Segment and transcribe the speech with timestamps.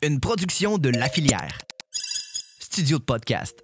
[0.00, 1.58] une production de La Filière.
[2.60, 3.58] Studio de podcast.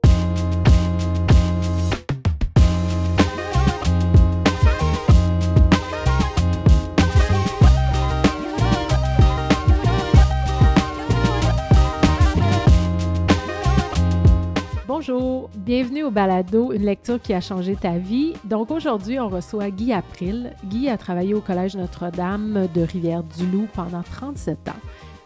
[14.89, 18.33] Bonjour, bienvenue au Balado, une lecture qui a changé ta vie.
[18.45, 20.53] Donc aujourd'hui, on reçoit Guy April.
[20.65, 24.73] Guy a travaillé au Collège Notre-Dame de Rivière-du-Loup pendant 37 ans.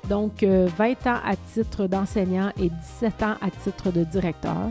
[0.09, 2.71] Donc 20 ans à titre d'enseignant et
[3.01, 4.71] 17 ans à titre de directeur.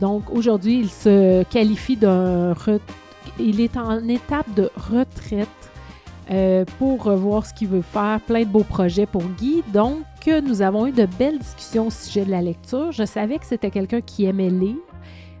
[0.00, 2.54] Donc aujourd'hui, il se qualifie d'un...
[3.38, 5.48] Il est en étape de retraite
[6.30, 8.20] euh, pour voir ce qu'il veut faire.
[8.20, 9.62] Plein de beaux projets pour Guy.
[9.72, 12.92] Donc, nous avons eu de belles discussions au sujet de la lecture.
[12.92, 14.76] Je savais que c'était quelqu'un qui aimait lire,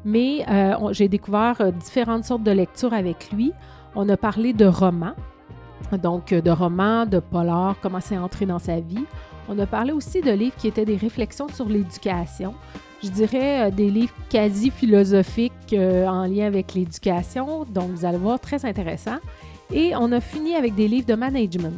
[0.04, 3.52] mais euh, j'ai découvert euh, différentes sortes de lectures avec lui.
[3.94, 5.14] On a parlé de romans,
[6.02, 9.04] donc de romans, de polar, comment c'est entré dans sa vie.
[9.48, 12.54] On a parlé aussi de livres qui étaient des réflexions sur l'éducation.
[13.02, 17.64] Je dirais des livres quasi philosophiques en lien avec l'éducation.
[17.64, 19.16] Donc, vous allez voir, très intéressant.
[19.72, 21.74] Et on a fini avec des livres de management.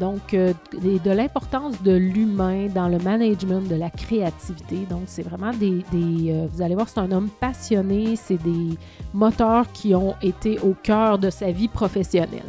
[0.00, 4.78] Donc, euh, de l'importance de l'humain dans le management, de la créativité.
[4.90, 5.84] Donc, c'est vraiment des...
[5.94, 8.76] Euh, vous allez voir, c'est un homme passionné, c'est des
[9.12, 12.42] moteurs qui ont été au cœur de sa vie professionnelle.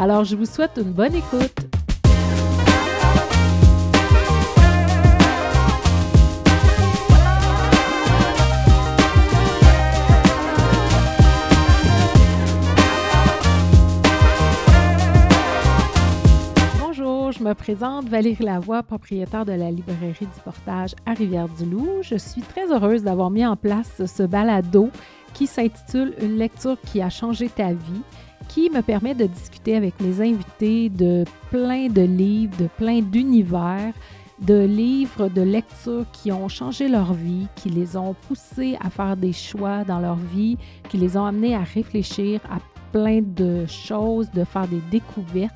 [0.00, 1.52] Alors, je vous souhaite une bonne écoute.
[17.30, 22.02] je me présente Valérie Lavoie, propriétaire de la librairie du Portage à Rivière-du-Loup.
[22.02, 24.90] Je suis très heureuse d'avoir mis en place ce balado
[25.34, 28.02] qui s'intitule Une lecture qui a changé ta vie,
[28.58, 33.92] qui me permet de discuter avec mes invités de plein de livres, de plein d'univers,
[34.40, 39.16] de livres, de lectures qui ont changé leur vie, qui les ont poussés à faire
[39.16, 42.58] des choix dans leur vie, qui les ont amenés à réfléchir à
[42.90, 45.54] plein de choses, de faire des découvertes.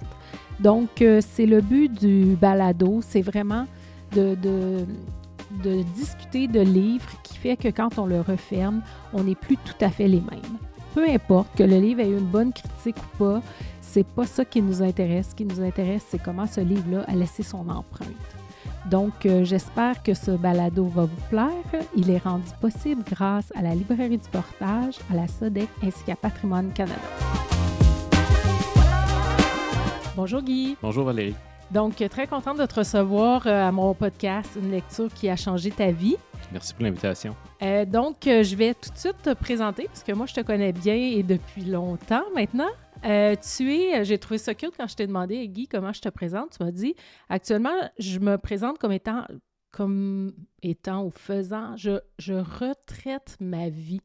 [0.61, 3.67] Donc, euh, c'est le but du balado, c'est vraiment
[4.13, 4.37] de,
[5.97, 8.81] discuter de livres qui fait que quand on le referme,
[9.13, 10.59] on n'est plus tout à fait les mêmes.
[10.95, 13.43] Peu importe que le livre ait eu une bonne critique ou pas,
[13.81, 15.31] c'est pas ça qui nous intéresse.
[15.31, 18.09] Ce qui nous intéresse, c'est comment ce livre-là a laissé son empreinte.
[18.91, 21.85] Donc, euh, j'espère que ce balado va vous plaire.
[21.95, 26.17] Il est rendu possible grâce à la Librairie du Portage, à la SODEC ainsi qu'à
[26.17, 27.01] Patrimoine Canada.
[30.17, 30.77] Bonjour Guy.
[30.83, 31.35] Bonjour Valérie.
[31.73, 35.71] Donc, très contente de te recevoir euh, à mon podcast, une lecture qui a changé
[35.71, 36.17] ta vie.
[36.53, 37.35] Merci pour l'invitation.
[37.63, 40.43] Euh, donc, euh, je vais tout de suite te présenter parce que moi, je te
[40.43, 42.69] connais bien et depuis longtemps maintenant.
[43.03, 46.59] tu es, j'ai trouvé ça cute quand je t'ai demandé, Guy, comment je te présente.
[46.59, 46.95] Tu m'as dit,
[47.31, 49.25] actuellement, je me présente comme étant,
[49.71, 54.03] comme étant ou faisant, je, je retraite ma vie.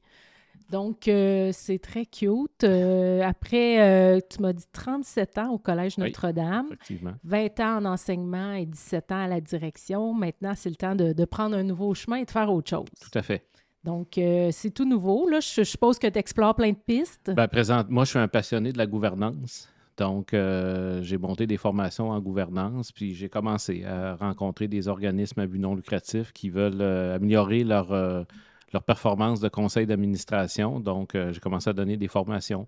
[0.71, 2.63] Donc, euh, c'est très cute.
[2.63, 6.75] Euh, après, euh, tu m'as dit 37 ans au Collège Notre-Dame,
[7.23, 10.13] 20 ans en enseignement et 17 ans à la direction.
[10.13, 12.85] Maintenant, c'est le temps de, prendre un nouveau chemin et de faire autre chose.
[13.01, 13.45] Tout à fait.
[13.83, 15.29] Donc, c'est tout nouveau.
[15.29, 17.31] Là, je, suppose que tu explores plein de pistes.
[17.33, 19.69] Bien, présente, moi, je suis un passionné de la gouvernance.
[19.97, 25.47] Donc, j'ai monté des formations en gouvernance, puis j'ai commencé à rencontrer des organismes à
[25.47, 28.25] but non lucratif qui veulent améliorer leur
[28.73, 30.79] leur performance de conseil d'administration.
[30.79, 32.67] Donc, euh, j'ai commencé à donner des formations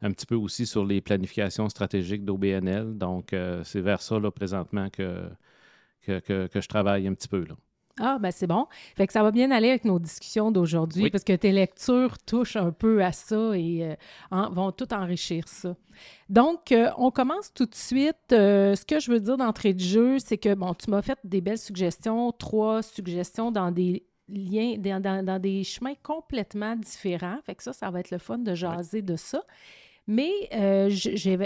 [0.00, 2.96] un petit peu aussi sur les planifications stratégiques d'OBNL.
[2.96, 5.28] Donc, euh, c'est vers ça, là, présentement, que,
[6.06, 7.54] que, je travaille un petit peu, là.
[8.00, 8.68] Ah, ben c'est bon.
[8.96, 12.54] Fait que ça va bien aller avec nos discussions d'aujourd'hui parce que tes lectures touchent
[12.54, 13.96] un peu à ça et
[14.30, 15.74] euh, vont tout enrichir ça.
[16.28, 18.14] Donc, on commence tout de suite.
[18.30, 21.40] ce que je veux dire d'entrée de jeu, c'est que, bon, tu m'as fait des
[21.40, 27.38] belles suggestions, trois suggestions dans des liens, dans, des chemins complètement différents.
[27.44, 29.42] Fait que ça, ça va être le fun de jaser de ça.
[30.10, 30.88] Mais euh,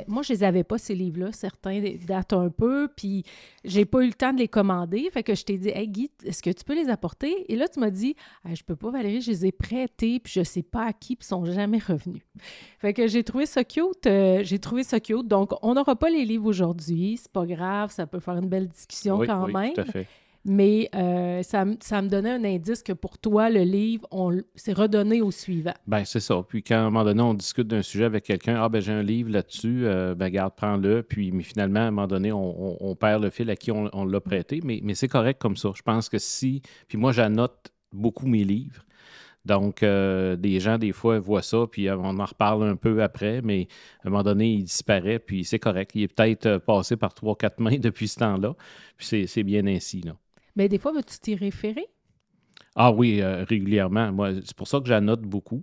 [0.06, 1.32] moi, je les avais pas, ces livres-là.
[1.32, 3.24] Certains datent un peu, puis
[3.64, 5.10] j'ai pas eu le temps de les commander.
[5.10, 7.52] Fait que je t'ai dit, Hey Guy, est-ce que tu peux les apporter?
[7.52, 8.14] Et là, tu m'as dit,
[8.48, 11.16] Je je peux pas, Valérie, je les ai prêtés, puis je sais pas à qui,
[11.16, 12.22] puis ils sont jamais revenus.
[12.78, 14.06] Fait que j'ai trouvé ça cute.
[14.06, 15.26] Euh, j'ai trouvé ça cute.
[15.26, 17.16] Donc, on n'aura pas les livres aujourd'hui.
[17.20, 19.72] C'est pas grave, ça peut faire une belle discussion quand oui, même.
[19.72, 20.06] Tout à fait
[20.44, 24.06] mais euh, ça, me donnait un indice que pour toi, le livre,
[24.56, 25.74] c'est redonné au suivant.
[25.86, 26.42] Ben c'est ça.
[26.46, 28.92] Puis quand à un moment donné, on discute d'un sujet avec quelqu'un, ah ben j'ai
[28.92, 31.02] un livre là-dessus, euh, ben garde, prends-le.
[31.04, 34.20] Puis mais finalement, à un moment donné, on, perd le fil à qui on, l'a
[34.20, 34.60] prêté.
[34.64, 35.70] Mais, mais c'est correct comme ça.
[35.74, 36.62] Je pense que si.
[36.88, 38.84] Puis moi, j'annote beaucoup mes livres.
[39.44, 43.42] Donc, euh, des gens, des fois, voient ça, puis on en reparle un peu après,
[43.42, 43.66] mais
[44.04, 45.92] à un moment donné, il disparaît, puis c'est correct.
[45.96, 48.54] Il est peut-être passé par trois, quatre mains depuis ce temps-là,
[48.96, 50.00] puis c'est bien ainsi.
[50.02, 50.14] Là.
[50.56, 51.86] Mais des fois, vas-tu t'y référer?
[52.74, 54.12] Ah oui, euh, régulièrement.
[54.12, 55.62] Moi, c'est pour ça que j'annote beaucoup.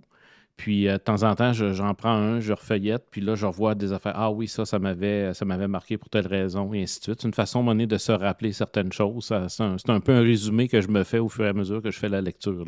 [0.56, 3.46] Puis euh, de temps en temps, je- j'en prends un, je refeuillette, puis là, je
[3.46, 4.12] revois des affaires.
[4.14, 7.22] Ah oui, ça, ça m'avait, ça m'avait marqué pour telle raison, et ainsi de suite.
[7.22, 9.32] C'est une façon, donné, de se rappeler certaines choses.
[9.48, 11.90] C'est un, peu un résumé que je me fais au fur et à mesure que
[11.90, 12.64] je fais la lecture.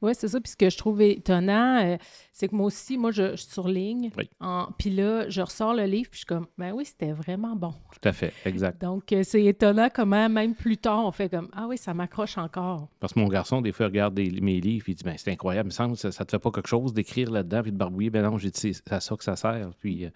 [0.00, 0.40] Oui, c'est ça.
[0.40, 1.96] Puis ce que je trouve étonnant, euh,
[2.32, 4.10] c'est que moi aussi, moi, je, je surligne.
[4.16, 4.28] Oui.
[4.40, 7.56] En- Puis là, je ressors le livre, puis je suis comme, ben oui, c'était vraiment
[7.56, 7.72] bon.
[7.92, 8.80] Tout à fait, exact.
[8.80, 12.38] Donc, euh, c'est étonnant comment, même plus tard, on fait comme, ah oui, ça m'accroche
[12.38, 12.88] encore.
[13.00, 15.16] Parce que mon garçon, des fois, il regarde des- mes livres, puis il dit ben,
[15.18, 17.62] C'est incroyable, il me semble que ça, ça te fait pas quelque chose d'écrire là-dedans,
[17.62, 18.10] puis de barbouiller.
[18.10, 19.70] Ben non, j'ai dit C'est à ça que ça sert.
[19.80, 20.10] Puis, euh,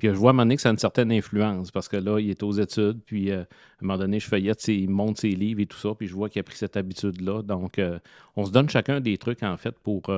[0.00, 1.86] puis euh, je vois à un moment donné que ça a une certaine influence, parce
[1.86, 3.46] que là, il est aux études, puis euh, à un
[3.82, 6.40] moment donné, je feuillette, il monte ses livres et tout ça, puis je vois qu'il
[6.40, 7.42] a pris cette habitude-là.
[7.42, 7.98] Donc, euh,
[8.34, 10.10] on se donne chacun des trucs, en fait, pour.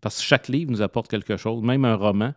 [0.00, 2.32] parce que chaque livre nous apporte quelque chose, même un roman.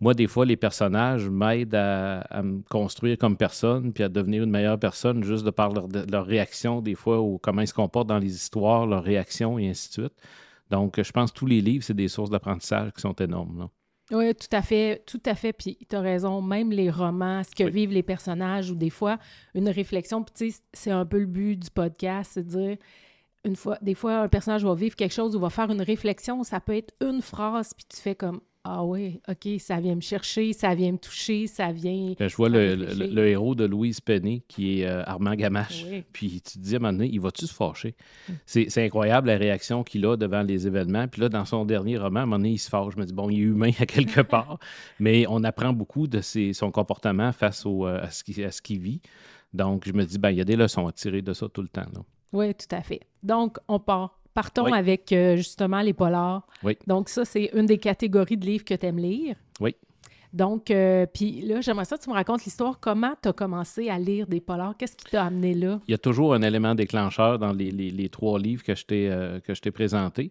[0.00, 4.50] Moi, des fois, les personnages m'aident à, me construire comme personne, puis à devenir une
[4.50, 8.08] meilleure personne, juste de par leur, leur réaction, des fois, ou comment ils se comportent
[8.08, 10.14] dans les histoires, leurs réactions, et ainsi de suite.
[10.70, 13.58] Donc, je pense que tous les livres, c'est des sources d'apprentissage qui sont énormes.
[13.60, 13.68] là.
[14.12, 15.52] Oui, tout à fait, tout à fait.
[15.52, 17.70] Puis tu as raison, même les romans, ce que Oui.
[17.70, 19.18] vivent les personnages, ou des fois,
[19.54, 22.76] une réflexion, puis tu sais, c'est un peu le but du podcast, c'est dire,
[23.44, 26.42] une fois, des fois, un personnage va vivre quelque chose ou va faire une réflexion,
[26.44, 30.00] ça peut être une phrase, puis tu fais comme, ah oui, OK, ça vient me
[30.00, 32.14] chercher, ça vient me toucher, ça vient...
[32.18, 32.98] Là, je vois le, réfléchit.
[32.98, 35.84] le- le héros de Louise Penny, qui est euh, Armand Gamache.
[35.88, 36.02] Oui.
[36.12, 37.94] Puis tu te dis à un moment donné, il va-tu se fâcher?
[38.28, 38.32] Mm.
[38.46, 41.06] C'est incroyable la réaction qu'il a devant les événements.
[41.08, 42.94] Puis là, dans son dernier roman, à un moment donné, il se fâche.
[42.94, 44.58] Je me dis, bon, il est humain à quelque part.
[44.98, 48.22] Mais on apprend beaucoup de ses- son comportement face au, euh, à ce
[48.62, 49.00] qu'il vit.
[49.54, 51.62] Donc, je me dis, ben, il y a des leçons à tirer de ça tout
[51.62, 51.86] le temps.
[51.94, 52.00] là.
[52.32, 53.00] Oui, tout à fait.
[53.22, 54.20] Donc, on part.
[54.36, 54.72] Partons Oui.
[54.74, 56.46] avec euh, justement les polars.
[56.62, 56.76] Oui.
[56.86, 59.34] Donc, ça, c'est une des catégories de livres que tu aimes lire.
[59.60, 59.74] Oui.
[60.32, 62.78] Donc, euh, puis là, j'aimerais ça que tu me racontes l'histoire.
[62.78, 64.76] Comment tu as commencé à lire des polars?
[64.76, 65.80] Qu'est-ce qui t'a amené là?
[65.88, 68.84] Il y a toujours un élément déclencheur dans les, les- les trois livres que je
[68.84, 70.30] t'ai euh, que je t'ai présentés.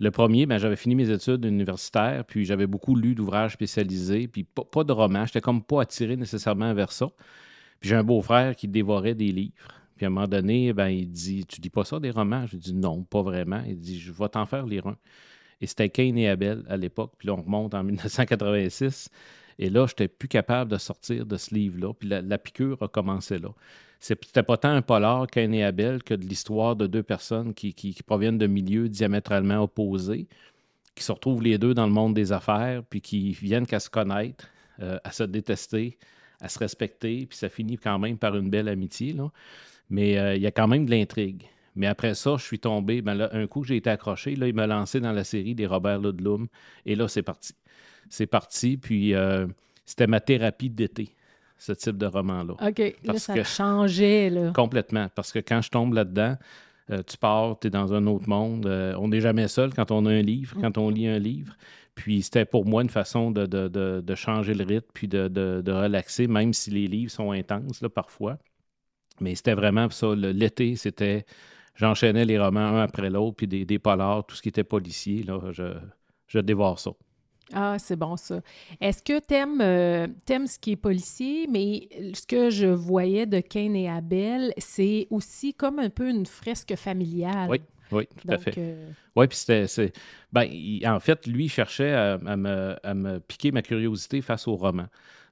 [0.00, 4.42] Le premier, ben, j'avais fini mes études universitaires, puis j'avais beaucoup lu d'ouvrages spécialisés, puis
[4.42, 5.24] pas, pas de romans.
[5.26, 7.06] J'étais comme pas attiré nécessairement vers ça.
[7.78, 9.54] Puis j'ai un beau-frère qui dévorait des livres.
[9.96, 12.56] Puis à un moment donné, ben, il dit Tu lis pas ça des romans Je
[12.56, 13.62] dis Non, pas vraiment.
[13.66, 14.96] Il dit Je vais t'en faire lire un.
[15.60, 17.12] Et c'était Cain et Abel à l'époque.
[17.18, 19.08] Puis là, on remonte en 1986.
[19.58, 21.94] Et là, je n'étais plus capable de sortir de ce livre-là.
[21.94, 23.50] Puis la, piqûre a commencé là.
[24.00, 27.96] C'était pas tant un polar Cain et Abel que de l'histoire de deux personnes qui
[28.04, 30.26] proviennent de milieux diamétralement opposés,
[30.94, 33.90] qui se retrouvent les deux dans le monde des affaires, puis qui viennent qu'à se
[33.90, 34.48] connaître,
[34.80, 35.98] euh, à se détester,
[36.40, 39.12] à se respecter, puis ça finit quand même par une belle amitié.
[39.12, 39.30] Là.
[39.90, 41.44] Mais euh, il y a quand même de l'intrigue.
[41.76, 43.02] Mais après ça, je suis tombé.
[43.02, 45.54] Ben là, un coup que j'ai été accroché, là, il m'a lancé dans la série
[45.54, 46.46] des Robert Ludlum.
[46.86, 47.52] Et là, c'est parti.
[48.08, 48.76] C'est parti.
[48.76, 49.46] Puis euh,
[49.84, 51.10] c'était ma thérapie d'été,
[51.58, 52.54] ce type de roman-là.
[52.54, 54.52] OK, là, Parce ça que- changeait, là.
[54.54, 55.08] Complètement.
[55.14, 56.36] Parce que quand je tombe là-dedans,
[56.90, 58.66] euh, tu pars, tu es dans un autre monde.
[58.66, 61.56] Euh, on n'est jamais seul quand on a un livre, quand on lit un livre.
[61.96, 65.28] Puis c'était pour moi une façon de, de- de- de changer le rythme puis de,
[65.28, 68.36] de- de relaxer, même si les livres sont intenses là, parfois.
[69.20, 70.14] Mais c'était vraiment ça.
[70.14, 71.24] L'été, c'était.
[71.76, 75.22] J'enchaînais les romans un après l'autre, puis des, des polars, tout ce qui était policier.
[75.24, 75.74] Là, je,
[76.28, 76.92] je dévore ça.
[77.52, 78.40] Ah, c'est bon ça.
[78.80, 83.40] Est-ce que t'aimes euh, t'aimes ce qui est policier, mais ce que je voyais de
[83.40, 87.50] Cain et Abel, c'est aussi comme un peu une fresque familiale.
[87.50, 87.60] Oui,
[87.92, 88.54] oui, tout à fait.
[88.56, 89.92] euh, Oui, puis c'était.
[90.32, 94.22] Ben, il- en fait, lui, il cherchait à, à me, à me piquer ma curiosité
[94.22, 94.86] face au roman.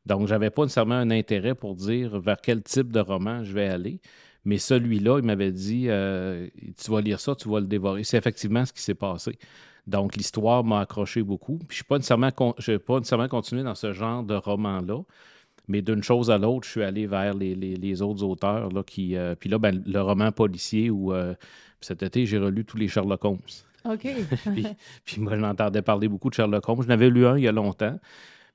[0.07, 3.69] Donc, j'avais pas nécessairement un intérêt pour dire vers quel type de roman je vais
[3.69, 4.01] aller.
[4.45, 6.49] Mais celui-là, il m'avait dit euh,
[6.83, 8.03] Tu vas lire ça, tu vas le dévorer.
[8.03, 9.39] C'est effectivement ce qui s'est passé.
[9.87, 11.59] Donc, l'histoire m'a accroché beaucoup.
[11.69, 12.55] Puis, je n'ai pas, nécessairement con-
[12.87, 15.01] pas nécessairement continué dans ce genre de roman-là.
[15.69, 18.71] Mais d'une chose à l'autre, je suis allé vers les, les- les autres auteurs.
[18.71, 21.35] Là, qui, euh, puis là, ben, le roman policier où euh,
[21.81, 23.39] cet été, j'ai relu tous les Sherlock Holmes.
[23.85, 24.07] OK.
[24.55, 24.67] puis,
[25.05, 26.83] puis moi, je m'entendais parler beaucoup de Sherlock Holmes.
[26.83, 27.99] Je n'avais lu un il y a longtemps.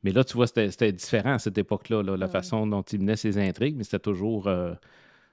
[0.03, 2.31] Mais là, tu vois, c'était différent à cette époque-là, là, la Ouais.
[2.31, 4.73] façon dont il menait ses intrigues, mais c'était toujours, euh,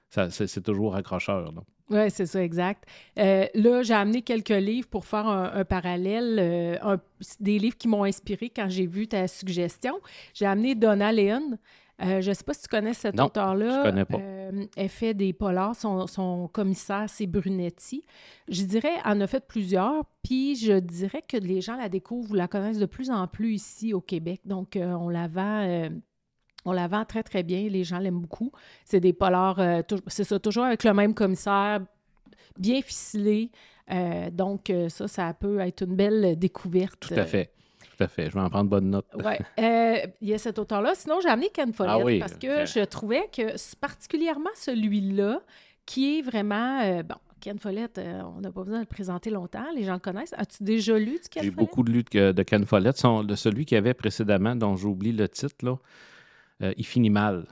[0.09, 1.53] c'est toujours accrocheur.
[1.91, 2.83] Oui, c'est ça, exact.
[3.19, 6.99] Euh, là, j'ai amené quelques livres pour faire un, un parallèle, euh, un-
[7.39, 9.99] des livres qui m'ont inspiré quand j'ai vu ta suggestion.
[10.33, 11.57] J'ai amené Donna Leon.
[12.01, 13.83] Euh, je ne sais pas si tu connais cet auteur-là.
[13.83, 14.17] je connais pas.
[14.19, 15.75] Euh, elle fait des polars.
[15.75, 18.03] Son, son commissaire, c'est Brunetti.
[18.49, 20.03] Je dirais, elle en a fait plusieurs.
[20.21, 23.53] Puis je dirais que les gens la découvrent ou la connaissent de plus en plus
[23.53, 24.41] ici au Québec.
[24.45, 25.89] Donc, euh, on la vend.
[26.65, 27.69] on la vend très, très bien.
[27.69, 28.51] Les gens l'aiment beaucoup.
[28.83, 29.61] C'est des polars,
[30.07, 31.79] c'est ça, toujours avec le même commissaire,
[32.57, 33.51] bien ficelé.
[34.33, 36.99] Donc, ça, ça peut être une belle découverte.
[36.99, 37.51] Tout à fait.
[37.95, 38.29] Tout à fait.
[38.29, 39.05] Je vais en prendre bonne note.
[39.23, 39.39] Ouais.
[39.59, 40.93] Euh, Il y a cet auteur-là.
[40.95, 45.41] Sinon, j'ai amené Ken Follett Ah oui, parce que je trouvais que particulièrement celui-là,
[45.85, 49.29] qui est vraiment, euh, bon, Ken Follett, euh, on n'a pas besoin de le présenter
[49.29, 50.33] longtemps, les gens le connaissent.
[50.37, 52.97] As-tu déjà lu du Ken J'ai beaucoup de luttes de Ken Follett.
[52.97, 57.45] Son- de celui qu'il y avait précédemment, dont j'oublie le titre, là, il finit mal.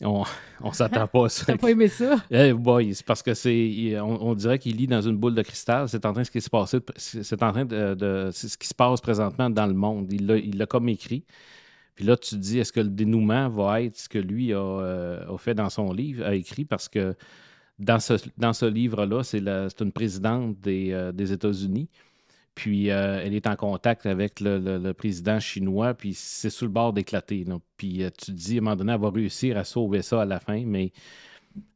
[0.00, 0.24] On
[0.64, 1.44] ne s'attend pas à ça.
[1.46, 2.16] T'as pas aimé ça?
[2.54, 3.98] Boy, c'est parce que c'est.
[4.00, 5.88] On, on dirait qu'il lit dans une boule de cristal.
[5.88, 6.76] C'est en train de ce qui se passe.
[6.96, 7.94] C'est en train de.
[7.94, 10.12] de- c'est ce qui se passe présentement dans le monde.
[10.12, 11.24] Il l'a comme écrit.
[11.96, 14.58] Puis là, tu te dis, est-ce que le dénouement va être ce que lui a,
[14.58, 16.64] euh, a fait dans son livre, a écrit?
[16.64, 17.16] Parce que
[17.80, 19.40] dans ce, dans ce livre-là, c'est
[19.80, 21.88] une présidente des, euh, des États-Unis.
[22.58, 26.92] Puis euh, elle est en contact avec le, président chinois, puis c'est sur le bord
[26.92, 27.44] d'éclater.
[27.76, 30.22] Puis euh, tu te dis, à un moment donné, elle va réussir à sauver ça
[30.22, 30.90] à la fin, mais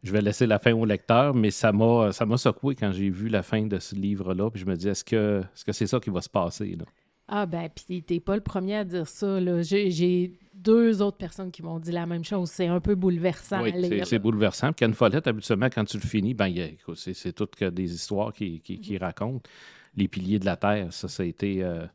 [0.02, 3.44] je vais laisser la fin au lecteur, mais ça m'a secoué quand j'ai vu la
[3.44, 4.50] fin de ce livre-là.
[4.50, 6.76] Puis je me dis, est-ce que c'est ça qui va se passer?
[7.34, 9.40] Ah ben, puis t'es pas le premier à dire ça.
[9.40, 9.62] là.
[9.62, 12.50] J'ai deux autres personnes qui m'ont dit la même chose.
[12.50, 13.72] C'est un peu bouleversant Oui,
[14.04, 14.66] c'est- bouleversant.
[14.68, 16.52] Puis Ken Follett, habituellement, quand tu le finis, ben,
[16.94, 19.48] c'est toutes que des histoires qu'il qui, qui raconte.
[19.96, 21.64] Les piliers de la Terre, ça, ça a été...
[21.64, 21.86] euh,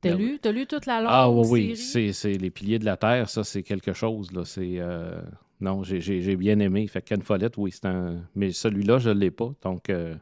[0.00, 2.86] T'as ben, lu, t'as lu toute la longue Ah oui, oui, c'est les piliers de
[2.86, 4.32] la Terre, ça, c'est quelque chose.
[4.32, 4.44] Là.
[4.46, 5.20] C'est, euh,
[5.60, 6.86] non, j'ai- bien aimé.
[6.88, 8.22] Fait que Ken Follett, oui, c'est un...
[8.34, 9.52] Mais celui-là, je ne l'ai pas.
[9.62, 10.14] Donc, euh,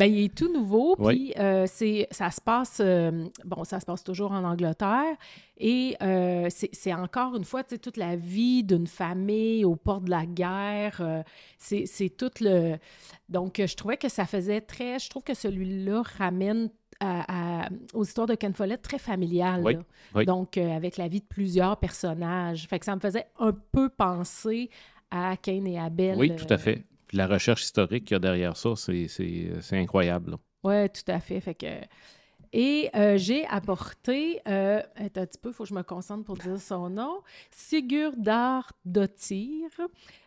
[0.00, 1.32] Ben, il est tout nouveau, Oui.
[1.32, 5.14] puis euh, c'est, ça se passe, euh, bon, ça se passe toujours en Angleterre,
[5.58, 9.76] et euh, c'est, c'est encore une fois, tu sais, toute la vie d'une famille au
[9.76, 11.22] port de la guerre,
[11.58, 12.76] c'est, c'est tout le...
[13.28, 14.98] Donc, je trouvais que ça faisait très...
[14.98, 19.74] Je trouve que celui-là ramène à- à- aux histoires de Ken Follett très familiales, Oui,
[19.74, 19.80] là.
[20.14, 20.24] oui.
[20.26, 22.66] donc euh, avec la vie de plusieurs personnages.
[22.68, 24.70] Fait que ça me faisait un peu penser
[25.10, 26.18] à Cain et Abel.
[26.18, 26.84] oui, tout à fait.
[27.10, 29.08] Puis la recherche historique qu'il y a derrière ça, c'est-
[29.72, 30.36] incroyable.
[30.62, 31.40] Oui, tout à fait.
[31.40, 31.66] Fait que...
[32.52, 36.24] Et euh, j'ai apporté, euh, attends un petit peu, il faut que je me concentre
[36.24, 37.20] pour dire son nom,
[37.52, 39.68] Sigurdar Dottir.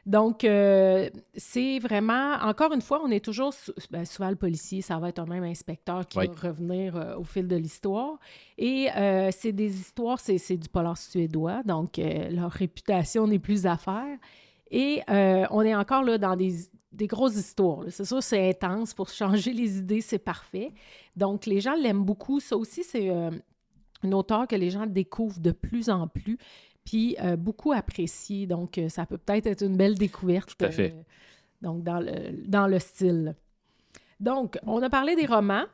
[0.06, 3.54] Donc, euh, c'est vraiment, encore une fois, on est toujours,
[3.92, 6.28] ben, souvent le policier, ça va être un même inspecteur qui Oui.
[6.28, 8.18] va revenir au fil de l'histoire.
[8.58, 8.88] Et
[9.32, 14.18] c'est des histoires, c'est c'est du polar suédois, donc leur réputation n'est plus à faire.
[14.74, 16.52] Et euh, on est encore là dans des,
[16.92, 17.84] des grosses histoires.
[17.90, 18.96] C'est sûr, c'est intense.
[18.96, 20.74] Pour changer les idées, c'est parfait.
[21.16, 22.40] Donc, les gens l'aiment beaucoup.
[22.40, 23.30] Ça aussi, c'est euh,
[24.04, 26.40] une auteure que les gens découvrent de plus en plus,
[26.84, 28.48] puis euh, beaucoup apprécié.
[28.48, 30.58] Donc, ça peut peut-être être une belle découverte.
[30.58, 30.96] Tout à fait.
[31.62, 33.36] donc, dans le, dans le style.
[34.20, 35.66] Donc, on a parlé des romans.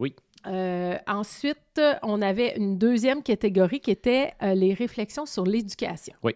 [0.00, 0.14] Oui.
[0.46, 6.14] Euh, ensuite, on avait une deuxième catégorie qui était euh, les réflexions sur l'éducation.
[6.22, 6.34] Oui.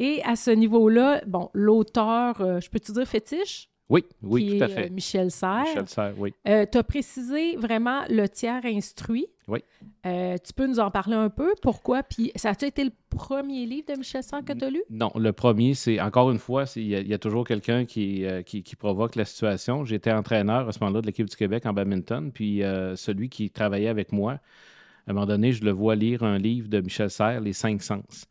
[0.00, 3.68] Et à ce niveau-là, bon, l'auteur, euh, je peux-tu dire fétiche?
[3.90, 4.86] Oui, oui, qui tout à fait.
[4.86, 5.64] euh, Michel Serres.
[5.66, 6.32] Michel Serres, oui.
[6.44, 9.26] tu as précisé vraiment le tiers instruit.
[9.48, 9.58] Oui.
[10.06, 11.52] Euh, tu peux nous en parler un peu?
[11.60, 12.04] Pourquoi?
[12.04, 14.80] Puis, ça a-tu été le premier livre de Michel Serres que tu as lu?
[14.90, 17.84] Non, le premier, c'est encore une fois, il y, a- il y a toujours quelqu'un
[17.84, 19.84] qui, euh, qui, qui provoque la situation.
[19.84, 23.50] J'étais entraîneur à ce moment-là de l'équipe du Québec en badminton, puis euh, celui qui
[23.50, 27.10] travaillait avec moi, à un moment donné, je le vois lire un livre de Michel
[27.10, 28.26] Serres, Les Cinq Sens.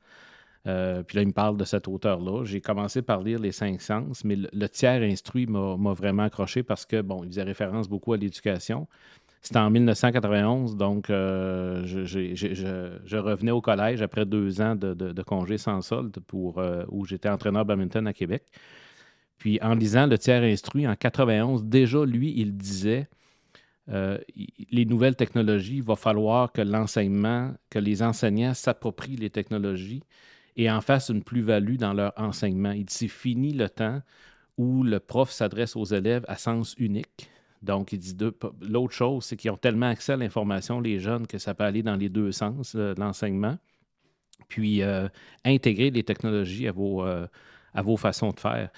[0.67, 2.43] Euh, puis là, il me parle de cet auteur-là.
[2.43, 6.85] J'ai commencé par lire Les Cinq Sens, mais le, tiers instruit m'a vraiment accroché parce
[6.85, 8.87] que, bon, il faisait référence beaucoup à l'éducation.
[9.41, 15.21] C'était en 1991, donc euh, je, revenais au collège après deux ans de, de- de
[15.23, 18.43] congé sans solde pour, euh, où j'étais entraîneur badminton à Québec.
[19.37, 23.07] Puis en lisant le tiers instruit en 91, déjà lui, il disait
[24.71, 30.03] les nouvelles technologies, il va falloir que l'enseignement, que les enseignants s'approprient les technologies
[30.57, 32.71] et en fassent une plus-value dans leur enseignement.
[32.71, 34.01] Il dit c'est fini le temps
[34.57, 37.29] où le prof s'adresse aux élèves à sens unique.
[37.61, 38.15] Donc, il dit
[38.61, 41.83] l'autre chose, c'est qu'ils ont tellement accès à l'information, les jeunes, que ça peut aller
[41.83, 43.57] dans les deux sens, euh, l'enseignement.
[44.47, 45.07] Puis, euh,
[45.45, 47.27] intégrer les technologies à vos, euh,
[47.73, 48.69] à vos façons de faire.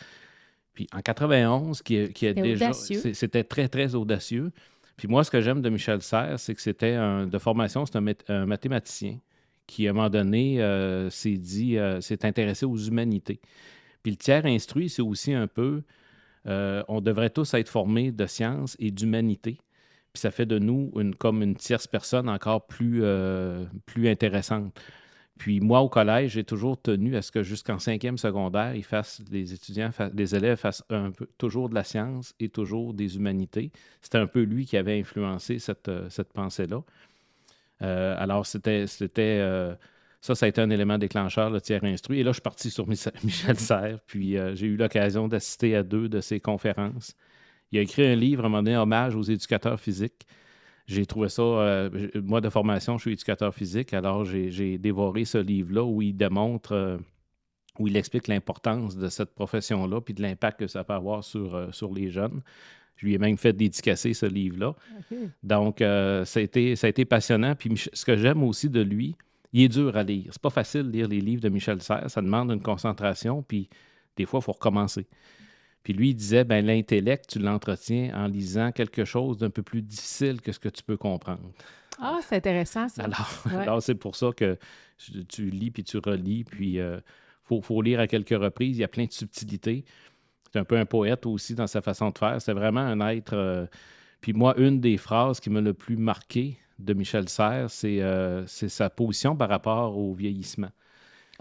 [0.73, 2.67] Puis, en 91, qui, est- qui est C'était déjà.
[3.13, 4.51] C'était très, très audacieux.
[4.97, 7.97] Puis, moi, ce que j'aime de Michel Serres, c'est que c'était de formation, c'est
[8.29, 9.19] un mathématicien
[9.71, 13.39] qui, à un moment donné, euh, s'est dit, euh, s'est intéressé aux humanités.
[14.03, 15.83] Puis, le tiers instruit, c'est aussi un peu.
[16.47, 19.59] euh, on devrait tous être formés de sciences et d'humanité.
[20.11, 23.01] Puis ça fait de nous une, comme une tierce personne encore plus,
[23.85, 24.77] plus intéressante.
[25.37, 29.23] Puis moi, au collège, j'ai toujours tenu à ce que jusqu'en cinquième secondaire, ils fassent,
[29.31, 30.83] les étudiants, les élèves fassent
[31.37, 33.71] toujours de la science et toujours des humanités.
[34.01, 36.83] C'était un peu lui qui avait influencé cette, cette pensée-là.
[37.81, 38.85] Euh, alors, c'était,
[39.19, 39.75] euh,
[40.21, 42.19] ça, ça a été un élément déclencheur, le tiers instruit.
[42.19, 45.75] Et là, je suis parti sur Mich- Michel Serres, puis euh, j'ai eu l'occasion d'assister
[45.75, 47.15] à deux de ses conférences.
[47.71, 50.27] Il a écrit un livre, à un moment donné, hommage aux éducateurs physiques.
[50.87, 55.83] J'ai trouvé ça, moi de formation, je suis éducateur physique, alors j'ai dévoré ce livre-là
[55.85, 56.99] où il démontre
[57.79, 61.73] où il explique l'importance de cette profession-là puis de l'impact que ça peut avoir sur,
[61.73, 62.41] sur les jeunes.
[62.95, 64.75] Je lui ai même fait dédicacer ce livre-là.
[65.41, 67.55] Donc, euh, ça, a été, ça a été passionnant.
[67.55, 69.15] Puis ce que j'aime aussi de lui,
[69.53, 70.27] il est dur à lire.
[70.31, 72.09] C'est pas facile de lire les livres de Michel Serres.
[72.09, 73.69] Ça demande une concentration, puis
[74.17, 75.07] des fois, il faut recommencer.
[75.83, 79.81] Puis lui, il disait, ben l'intellect, tu l'entretiens en lisant quelque chose d'un peu plus
[79.81, 81.51] difficile que ce que tu peux comprendre.
[81.99, 83.07] Ah, c'est intéressant, ça.
[83.51, 84.57] Alors, c'est pour ça que
[85.27, 86.99] tu lis, puis tu relis, puis il euh,
[87.43, 88.77] faut, lire à quelques reprises.
[88.77, 89.85] Il y a plein de subtilités.
[90.51, 92.41] C'est un peu un poète aussi dans sa façon de faire.
[92.41, 93.33] C'est vraiment un être...
[93.33, 93.65] Euh,
[94.19, 98.69] puis moi, une des phrases qui m'a le plus marqué de Michel Serres, euh, c'est
[98.69, 100.69] sa position par rapport au vieillissement.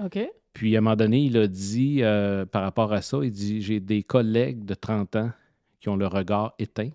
[0.02, 0.18] OK.
[0.52, 3.60] Puis à un moment donné, il a dit euh, par rapport à ça, il dit
[3.60, 5.30] J'ai des collègues de 30 ans
[5.80, 6.90] qui ont le regard éteint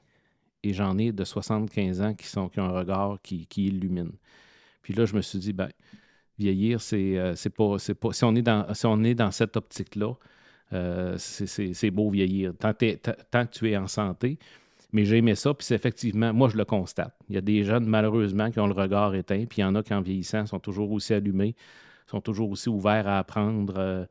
[0.66, 4.12] et j'en ai de 75 ans qui, sont, qui ont un regard qui, illumine.
[4.82, 5.70] Puis là, je me suis dit, ben,
[6.40, 7.16] vieillir, c'est
[7.56, 8.14] pas, pas.
[8.14, 10.14] Si on est dans, si on est dans cette optique-là,
[10.72, 12.54] c'est beau vieillir.
[12.58, 14.38] Tant, tant, que tu es en santé,
[14.92, 17.14] mais j'ai aimé ça, puis c'est effectivement, moi je le constate.
[17.30, 19.76] Il y a des jeunes, malheureusement, qui ont le regard éteint, puis il y en
[19.76, 21.56] a qui, en vieillissant, sont toujours aussi allumés,
[22.08, 24.06] sont toujours aussi ouverts à apprendre, euh,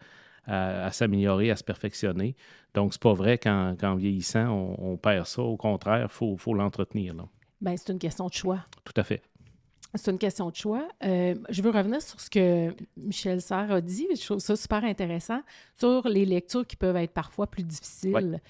[0.47, 2.37] à, s'améliorer, à se perfectionner.
[2.75, 5.43] Donc, c'est pas vrai qu'en vieillissant, on, perd ça.
[5.43, 7.15] Au contraire, il faut, l'entretenir.
[7.61, 8.61] Bien, c'est une question de choix.
[8.85, 9.23] Tout à fait.
[9.97, 10.89] C'est une question de choix.
[11.05, 14.09] Euh, je veux revenir sur ce que Michel Serre a dit.
[14.11, 15.41] Je trouve ça super intéressant
[15.79, 18.41] sur les lectures qui peuvent être parfois plus difficiles.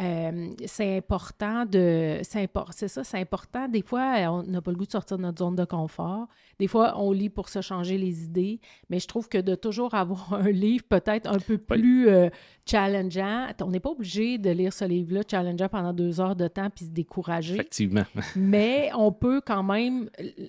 [0.00, 2.20] Euh, c'est important de.
[2.22, 3.68] C'est ça, c'est important.
[3.68, 6.26] Des fois, on n'a pas le goût de sortir de notre zone de confort.
[6.58, 8.60] Des fois, on lit pour se changer les idées.
[8.90, 12.28] Mais je trouve que de toujours avoir un livre peut-être un peu plus euh,
[12.66, 16.70] challengeant, on n'est pas obligé de lire ce livre-là challengeant pendant deux heures de temps
[16.74, 17.54] puis se décourager.
[17.54, 18.04] Effectivement.
[18.36, 20.08] mais on peut quand même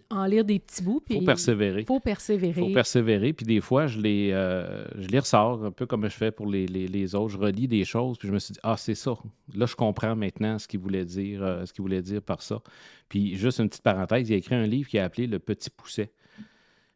[0.10, 1.02] en lire des petits bouts.
[1.10, 1.82] Il faut persévérer.
[1.82, 2.62] Il faut persévérer.
[2.62, 3.34] Il faut persévérer.
[3.34, 6.48] Puis des fois, je les, euh, je les ressors un peu comme je fais pour
[6.48, 7.30] les, les, les autres.
[7.30, 9.16] Je relis des choses puis je me suis dit, ah, c'est ça
[9.54, 12.62] Là, je comprends maintenant ce qu'il voulait dire, euh, ce qu'il voulait dire par ça.
[13.10, 15.70] Puis juste une petite parenthèse, il a écrit un livre qui a appelé Le Petit
[15.70, 16.12] Pousset.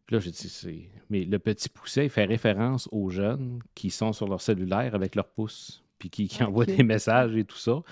[0.10, 0.90] Puis là, j'ai dit, c'est.
[1.12, 5.14] Mais le petit pousset, il fait référence aux jeunes qui sont sur leur cellulaire avec
[5.14, 7.84] leur pouce, puis qui, envoient des messages et tout ça.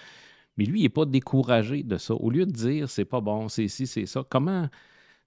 [0.57, 2.15] Mais lui, il n'est pas découragé de ça.
[2.15, 4.67] Au lieu de dire, c'est pas bon, c'est ci, c'est ça, comment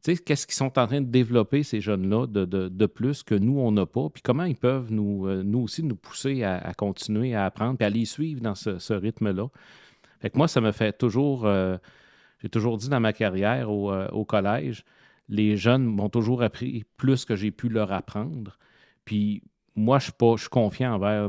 [0.03, 3.59] tu sais, qu'est-ce qu'ils sont en train de développer, ces jeunes-là, de, plus que nous,
[3.59, 7.35] on n'a pas, puis comment ils peuvent nous, euh, nous aussi nous pousser à, continuer
[7.35, 9.49] à apprendre, puis à les suivre dans ce, rythme-là?
[10.21, 11.77] Fait que moi, ça me fait toujours, euh,
[12.43, 14.85] j'ai toujours dit dans ma carrière euh, au, collège,
[15.29, 18.59] les jeunes m'ont toujours appris plus que j'ai pu leur apprendre.
[19.05, 19.43] Puis
[19.77, 21.27] moi, je suis, pas, je confiant envers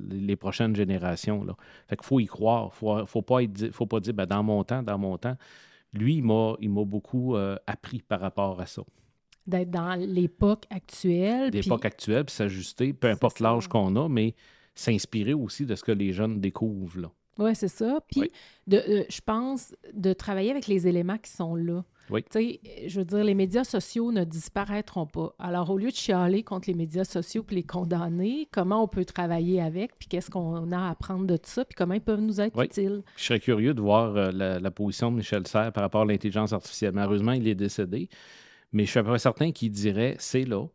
[0.00, 1.42] les prochaines générations.
[1.42, 1.54] Là.
[1.88, 2.70] Fait qu'il faut y croire.
[2.74, 3.38] Il faut, faut, pas,
[3.72, 5.36] faut pas dire ben, dans mon temps, dans mon temps
[5.92, 8.82] lui, il m'a beaucoup euh, appris par rapport à ça.
[9.46, 11.50] D'être dans l'époque actuelle.
[11.50, 14.34] L'époque actuelle, puis s'ajuster, peu importe l'âge qu'on a, mais
[14.74, 17.00] s'inspirer aussi de ce que les jeunes découvrent.
[17.00, 17.10] Là.
[17.38, 18.00] Oui, c'est ça.
[18.10, 18.30] Puis,
[18.66, 21.84] de, euh, je pense, de travailler avec les éléments qui sont là.
[22.10, 22.22] Oui.
[22.24, 25.34] Tu sais, je veux dire, les médias sociaux ne disparaîtront pas.
[25.38, 29.04] Alors, au lieu de chialer contre les médias sociaux puis les condamner, comment on peut
[29.04, 32.40] travailler avec, puis qu'est-ce qu'on a à apprendre de ça, puis comment ils peuvent nous
[32.40, 33.02] être utiles?
[33.16, 36.52] Je serais curieux de voir euh, la, position de Michel Serres par rapport à l'intelligence
[36.52, 36.92] artificielle.
[36.92, 38.08] Malheureusement, il est décédé,
[38.72, 40.66] mais je suis à peu près certain qu'il dirait c'est là,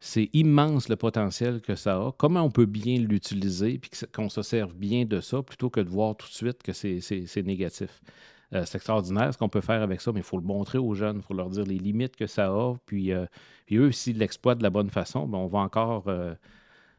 [0.00, 2.12] c'est immense le potentiel que ça a.
[2.12, 5.88] Comment on peut bien l'utiliser puis qu'on se serve bien de ça plutôt que de
[5.88, 8.02] voir tout de suite que c'est négatif?
[8.52, 10.94] Euh, c'est extraordinaire ce qu'on peut faire avec ça, mais il faut le montrer aux
[10.94, 12.74] jeunes, il faut leur dire les limites que ça a.
[12.86, 13.26] Puis, euh,
[13.66, 16.34] puis eux, s'ils l'exploitent de la bonne façon, ben, on va encore, euh,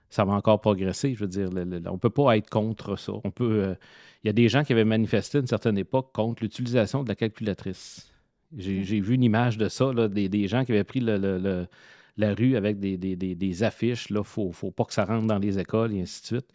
[0.10, 1.13] ça va encore progresser.
[1.13, 3.13] Je veux dire, on ne peut pas être contre ça.
[3.23, 3.75] On peut.
[4.23, 7.10] Il y a des gens qui avaient manifesté à une certaine époque contre l'utilisation de
[7.10, 8.12] la calculatrice.
[8.58, 11.67] J'ai vu une image de ça, des, gens qui avaient pris le
[12.17, 14.08] la rue avec des, affiches.
[14.10, 16.47] Il ne faut, pas que ça rentre dans les écoles et ainsi de suite.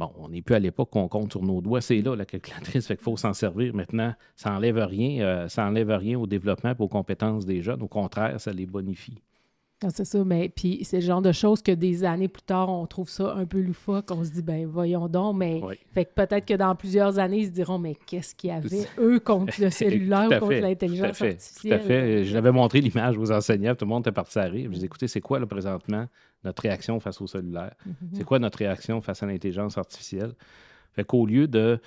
[0.00, 1.82] Bon, on n'est plus à l'époque qu'on compte sur nos doigts.
[1.82, 3.74] C'est là la calculatrice, fait qu'il faut s'en servir.
[3.74, 7.82] Maintenant, ça n'enlève rien, euh, rien au développement et aux compétences des jeunes.
[7.82, 9.20] Au contraire, ça les bonifie.
[9.82, 12.68] Ah, c'est ça, mais puis c'est le genre de choses que des années plus tard,
[12.68, 15.62] on trouve ça un peu loufoque, on se dit, ben voyons donc, mais
[15.94, 18.86] fait que peut-être que dans plusieurs années, ils se diront, mais qu'est-ce qu'il y avait,
[18.98, 21.78] eux, contre le cellulaire ou contre l'intelligence artificielle?
[21.78, 22.24] Tout à fait.
[22.24, 24.68] Je l'avais montré l'image aux enseignants, tout le monde était parti à rire.
[24.70, 26.06] Je dis, écoutez, c'est quoi, là, présentement,
[26.44, 27.74] notre réaction face au cellulaire?
[27.88, 28.16] Mm-hmm.
[28.18, 30.34] C'est quoi notre réaction face à l'intelligence artificielle?
[30.92, 31.80] Fait qu'au lieu de,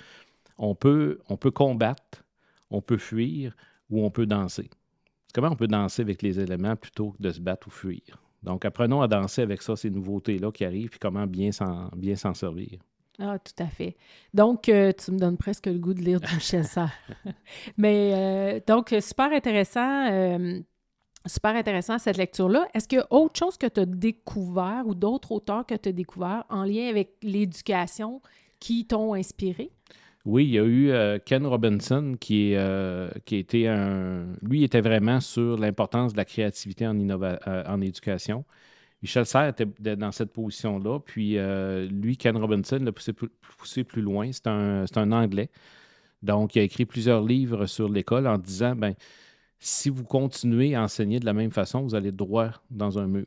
[0.58, 2.24] on peut, on peut combattre,
[2.70, 3.54] on peut fuir
[3.88, 4.68] ou on peut danser
[5.34, 8.22] comment on peut danser avec les éléments plutôt que de se battre ou fuir?
[8.42, 12.14] Donc, apprenons à danser avec ça, ces nouveautés-là qui arrivent, puis comment bien s'en, bien
[12.14, 12.78] s'en servir.
[13.18, 13.96] Ah, tout à fait.
[14.32, 16.64] Donc, euh, tu me donnes presque le goût de lire du Michel
[17.76, 20.10] Mais, euh, donc, super intéressant.
[20.10, 20.60] Euh,
[21.26, 22.68] Super intéressant cette lecture-là.
[22.74, 25.88] Est-ce qu'il y a autre chose que tu as découvert ou d'autres auteurs que tu
[25.88, 28.20] as découvert en lien avec l'éducation
[28.60, 29.70] qui t'ont inspiré?
[30.24, 34.26] Oui, il y a eu euh, Ken Robinson qui, est, euh, qui était un.
[34.40, 38.44] Lui était vraiment sur l'importance de la créativité en, euh, en éducation.
[39.02, 40.98] Michel Serres était dans cette position-là.
[41.00, 41.36] Puis
[41.90, 44.32] lui, Ken Robinson, l'a poussé, poussé, plus loin.
[44.32, 45.50] C'est un, un, Anglais.
[46.22, 48.94] Donc, il a écrit plusieurs livres sur l'école en disant ben,
[49.58, 53.26] si vous continuez à enseigner de la même façon, vous allez droit dans un mur.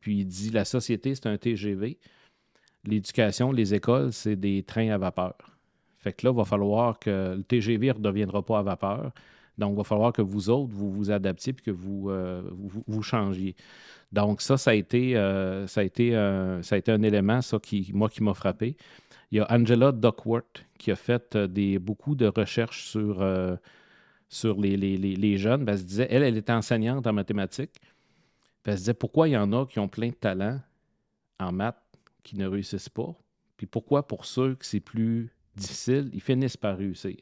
[0.00, 1.98] Puis il dit la société, c'est un TGV.
[2.84, 5.57] L'éducation, les écoles, c'est des trains à vapeur.
[5.98, 9.12] Fait que là, il va falloir que le TGV ne redeviendra pas à vapeur.
[9.58, 12.42] Donc, il va falloir que vous autres, vous vous adaptiez et que vous, euh,
[12.86, 13.56] vous, changiez.
[14.12, 16.12] Donc, ça, ça a été, euh, ça a été,
[16.62, 18.76] ça a été un élément, ça, qui, moi, qui m'a frappé.
[19.32, 23.26] Il y a Angela Duckworth qui a fait euh, des, beaucoup de recherches sur,
[24.28, 25.68] sur les, les, jeunes.
[25.68, 27.80] elle se disait, elle, elle était enseignante en mathématiques.
[28.64, 30.60] elle se disait, pourquoi il y en a qui ont plein de talents
[31.40, 31.82] en maths
[32.22, 33.12] qui ne réussissent pas?
[33.56, 37.16] Puis pourquoi pour ceux que c'est plus difficile, ils finissent par réussir?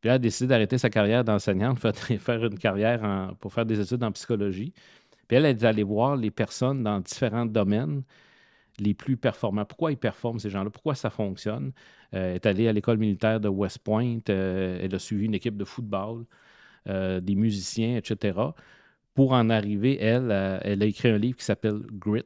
[0.00, 1.78] Puis elle a décidé d'arrêter sa carrière d'enseignante,
[2.18, 4.72] faire une carrière pour faire des études en psychologie.
[5.26, 8.02] Puis elle est allée voir les personnes dans différents domaines
[8.78, 9.64] les plus performants.
[9.64, 10.70] Pourquoi ils performent, ces gens-là?
[10.70, 11.72] Pourquoi ça fonctionne?
[12.14, 14.18] Euh, elle est allée à l'école militaire de West Point.
[14.28, 16.24] Euh, elle a suivi une équipe de football,
[16.88, 18.38] euh, des musiciens, etc.
[19.14, 20.30] Pour en arriver, elle,
[20.62, 22.24] elle a écrit un livre qui s'appelle Grit.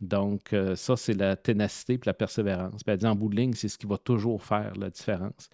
[0.00, 2.82] Donc, ça, c'est la ténacité et la persévérance.
[2.82, 5.50] Puis elle dit en bout de ligne, c'est ce qui va toujours faire la différence.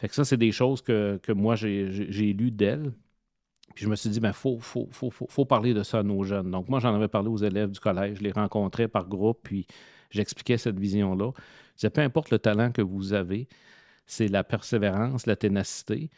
[0.00, 2.92] Fait que ça, c'est des choses que, que moi, j'ai lues d'elle.
[3.74, 6.02] Puis je me suis dit, il ben, faut, faut, faut, faut, parler de ça à
[6.02, 6.50] nos jeunes.
[6.50, 9.66] Donc, moi, j'en avais parlé aux élèves du collège, je les rencontrais par groupe, puis
[10.10, 11.32] j'expliquais cette vision-là.
[11.72, 13.46] Je disais, peu importe le talent que vous avez,
[14.06, 16.10] c'est la persévérance, la ténacité.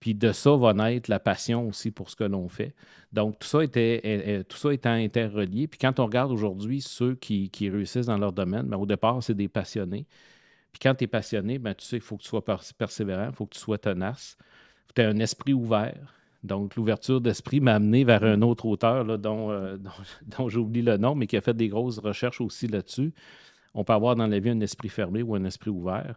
[0.00, 2.74] Puis de ça va naître la passion aussi pour ce que l'on fait.
[3.12, 5.66] Donc, tout ça était, tout ça étant interrelié.
[5.66, 9.34] Puis quand on regarde aujourd'hui ceux qui, réussissent dans leur domaine, bien, au départ, c'est
[9.34, 10.06] des passionnés.
[10.72, 13.34] Puis quand tu es passionné, bien, tu sais qu'il faut que tu sois persévérant, il
[13.34, 14.36] faut que tu sois tenace.
[14.94, 16.14] Tu as un esprit ouvert.
[16.44, 19.76] Donc, l'ouverture d'esprit m'a amené vers un autre auteur dont, euh,
[20.38, 23.12] dont, j'oublie le nom, mais qui a fait des grosses recherches aussi là-dessus.
[23.74, 26.16] On peut avoir dans la vie un esprit fermé ou un esprit ouvert.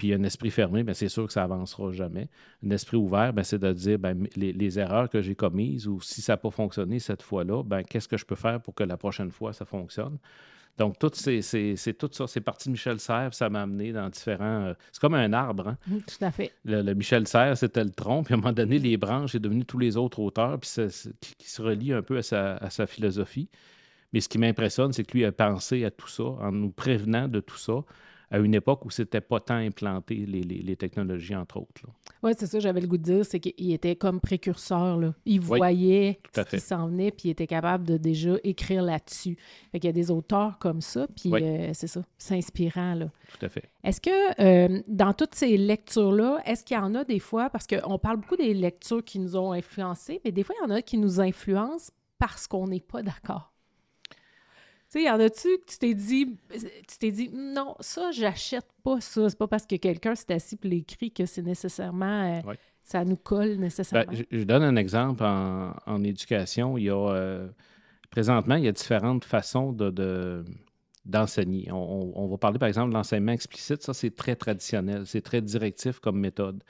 [0.00, 2.30] Puis un esprit fermé, bien, c'est sûr que ça avancera jamais.
[2.64, 6.22] Un esprit ouvert, bien, c'est de dire ben, les, erreurs que j'ai commises ou si
[6.22, 8.96] ça n'a pas fonctionné cette fois-là, ben, qu'est-ce que je peux faire pour que la
[8.96, 10.16] prochaine fois ça fonctionne?
[10.78, 11.42] Donc, tout, c'est,
[11.98, 12.26] tout ça.
[12.26, 14.68] C'est parti de Michel Serres, ça m'a amené dans différents.
[14.68, 15.68] Euh, c'est comme un arbre.
[15.68, 15.76] Hein?
[15.86, 16.50] tout à fait.
[16.64, 19.66] Le, Michel Serres, c'était le tronc, puis à un moment donné, les branches, c'est devenu
[19.66, 20.86] tous les autres auteurs, puis ça,
[21.20, 23.50] qui se relie un peu à sa, philosophie.
[24.14, 27.28] Mais ce qui m'impressionne, c'est que lui a pensé à tout ça en nous prévenant
[27.28, 27.84] de tout ça
[28.30, 31.82] à une époque où c'était pas tant implanté, les, technologies, entre autres.
[32.22, 34.98] Oui, c'est ça, j'avais le goût de dire, c'est qu'il était comme précurseur.
[34.98, 35.14] Là.
[35.26, 39.36] Il voyait ce qui s'en venait, puis il était capable de déjà écrire là-dessus.
[39.72, 42.94] Fait qu'il y a des auteurs comme ça, puis euh, c'est ça, c'est inspirant.
[42.94, 43.10] Là.
[43.38, 43.68] Tout à fait.
[43.82, 47.66] Est-ce que euh, dans toutes ces lectures-là, est-ce qu'il y en a des fois, parce
[47.66, 50.74] qu'on parle beaucoup des lectures qui nous ont influencés, mais des fois, il y en
[50.74, 53.49] a qui nous influencent parce qu'on n'est pas d'accord?
[54.90, 58.66] Tu sais, y en a-tu que tu t'es dit, tu t'es dit, non, ça, j'achète
[58.82, 59.28] pas ça.
[59.28, 63.16] C'est pas parce que quelqu'un s'est assis et l'écrit que c'est nécessairement, euh, ça nous
[63.16, 64.12] colle nécessairement.
[64.12, 66.76] Ben, je, donne un exemple en, éducation.
[66.76, 67.48] Il y a, euh,
[68.10, 70.44] présentement, il y a différentes façons de,
[71.04, 71.68] d'enseigner.
[71.70, 73.82] On, va parler, par exemple, de l'enseignement explicite.
[73.82, 75.06] Ça, c'est très traditionnel.
[75.06, 76.64] C'est très directif comme méthode.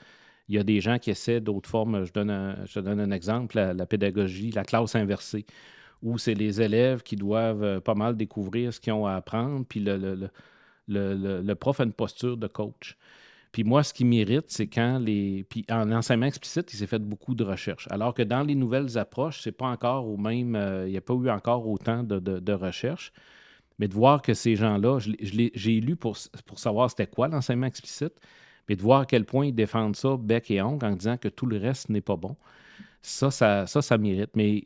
[0.47, 2.05] Il y a des gens qui essaient d'autres formes.
[2.05, 5.47] Je, donne un, je donne un exemple, la pédagogie, la classe inversée
[6.01, 9.65] où c'est les élèves qui doivent euh, pas mal découvrir ce qu'ils ont à apprendre,
[9.67, 10.29] puis le,
[10.87, 12.97] le, prof a une posture de coach.
[13.51, 15.45] Puis moi, ce qui m'irrite, c'est quand les.
[15.49, 17.87] Puis en enseignement explicite, il s'est fait beaucoup de recherches.
[17.91, 20.55] Alors que dans les nouvelles approches, c'est pas encore au même.
[20.55, 23.11] Euh, il n'y a pas eu encore autant de, de, recherches.
[23.77, 28.13] Mais de voir que ces gens-là, j'ai lu pour, pour savoir c'était quoi l'enseignement explicite,
[28.69, 31.27] mais de voir à quel point ils défendent ça bec et ongle en disant que
[31.27, 32.37] tout le reste n'est pas bon,
[33.01, 34.31] ça, ça, ça, ça m'irrite.
[34.35, 34.65] Mais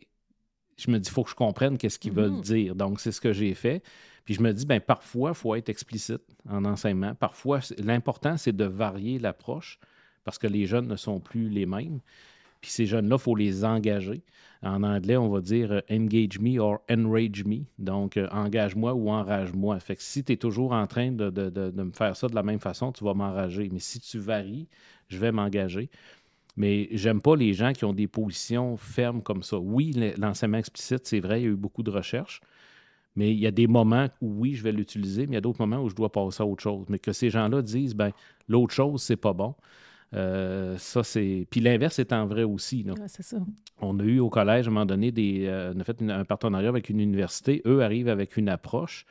[0.78, 2.42] je me dis, il faut que je comprenne qu'est-ce qu'ils veulent mhm.
[2.42, 2.76] dire.
[2.76, 3.82] Donc, c'est ce que j'ai fait.
[4.26, 7.14] Puis je me dis, ben parfois, il faut être explicite en enseignement.
[7.16, 9.80] Parfois, l'important, c'est de varier l'approche
[10.24, 12.00] parce que les jeunes ne sont plus les mêmes.
[12.60, 14.24] Puis ces jeunes-là, il faut les engager.
[14.64, 17.66] En anglais, on va dire euh, engage me or enrage me.
[17.78, 19.80] Donc, euh, engage-moi ou enrage-moi.
[19.80, 22.42] Fait que si tu es toujours en train de, de, me faire ça de la
[22.42, 23.70] même façon, tu vas m'enrager.
[23.72, 24.68] Mais si tu varies,
[25.10, 25.92] je vais m'engager.
[26.58, 29.58] Mais j'aime pas les gens qui ont des positions fermes comme ça.
[29.60, 32.39] Oui, l'enseignement explicite, c'est vrai, il y a eu beaucoup de recherches.
[33.18, 35.41] Mais il y a des moments où oui, je vais l'utiliser, mais il y a
[35.41, 36.86] d'autres moments où je dois passer à autre chose.
[36.89, 38.12] Mais que ces gens-là disent, ben
[38.48, 39.56] l'autre chose, c'est pas bon.
[40.13, 41.48] Euh, ça, c'est.
[41.50, 42.84] Puis l'inverse étant vrai aussi.
[42.84, 42.94] Là.
[42.94, 43.38] Ouais, c'est ça.
[43.82, 46.12] On a eu au collège, à un moment donné, des, euh, on a fait une-
[46.12, 47.62] un partenariat avec une université.
[47.65, 49.06] Eux arrivent avec une approche.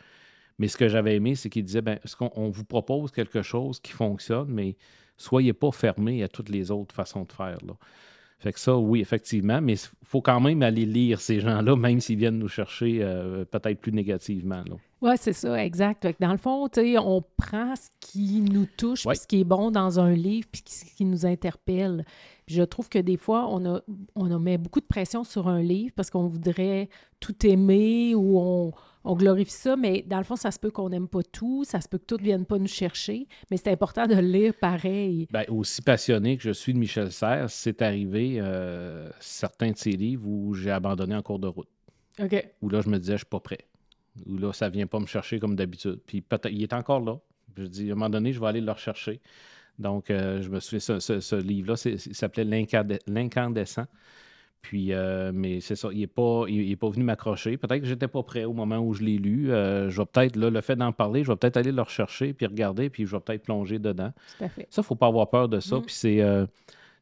[0.58, 3.42] Mais ce que j'avais aimé, c'est qu'ils disaient ben, est-ce qu'on on vous propose quelque
[3.42, 4.76] chose qui fonctionne, mais
[5.16, 7.58] soyez pas fermés à toutes les autres façons de faire.
[8.38, 12.00] Fait que ça, oui, effectivement, mais il faut quand même aller lire ces gens-là, même
[12.00, 14.62] s'ils viennent nous chercher euh, peut-être plus négativement.
[15.04, 16.08] Oui, c'est ça, exact.
[16.18, 19.12] Dans le fond, on prend ce qui nous touche, Ouais.
[19.12, 22.06] puis ce qui est bon dans un livre, puis ce qui nous interpelle.
[22.46, 23.82] Puis je trouve que des fois, on a,
[24.14, 26.88] on a met beaucoup de pression sur un livre parce qu'on voudrait
[27.20, 28.72] tout aimer ou on,
[29.04, 31.82] on glorifie ça, mais dans le fond, ça se peut qu'on n'aime pas tout, ça
[31.82, 34.54] se peut que tout ne vienne pas nous chercher, mais c'est important de le lire
[34.58, 35.26] pareil.
[35.30, 39.90] Ben, aussi passionné que je suis de Michel Serres, c'est arrivé euh, certains de ses
[39.92, 41.68] livres où j'ai abandonné en cours de route.
[42.22, 42.52] OK.
[42.62, 43.58] Où là, je me disais, je suis pas prêt.
[44.26, 46.00] Où là, ça vient pas me chercher comme d'habitude.
[46.06, 47.18] Puis peut-être, il est encore là.
[47.56, 49.20] Je dis, à un moment donné, je vais aller le rechercher.
[49.78, 52.44] Donc, euh, je me souviens, ce, ce- ce livre-là, il s'appelait
[53.06, 53.86] L'incandescent.
[54.62, 57.58] Puis, euh, mais c'est ça, il n'est pas, il, il est pas venu m'accrocher.
[57.58, 59.52] Peut-être que j'étais pas prêt au moment où je l'ai lu.
[59.52, 62.32] Euh, je vais peut-être, là, le fait d'en parler, je vais peut-être aller le rechercher,
[62.32, 64.12] puis regarder, puis je vais peut-être plonger dedans.
[64.38, 64.66] Tout à fait.
[64.70, 65.80] Ça, il ne faut pas avoir peur de ça.
[65.80, 66.22] Puis c'est,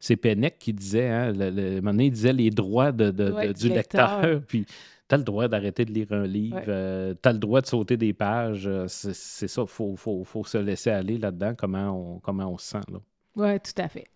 [0.05, 3.49] c'est Pennec qui disait, hein, le, le- donné, il disait les droits de, de- Ouais,
[3.49, 4.21] de- du lecteur.
[4.21, 4.43] lecteur.
[4.49, 7.15] Puis tu as le droit d'arrêter de lire un livre, Ouais.
[7.23, 8.67] tu as le droit de sauter des pages.
[8.67, 9.15] euh, C'est,
[9.49, 12.81] ça, il faut, faut- faut se laisser aller là-dedans, comment on, comment on se sent.
[12.93, 12.99] Là.
[13.37, 14.07] Oui, tout à fait.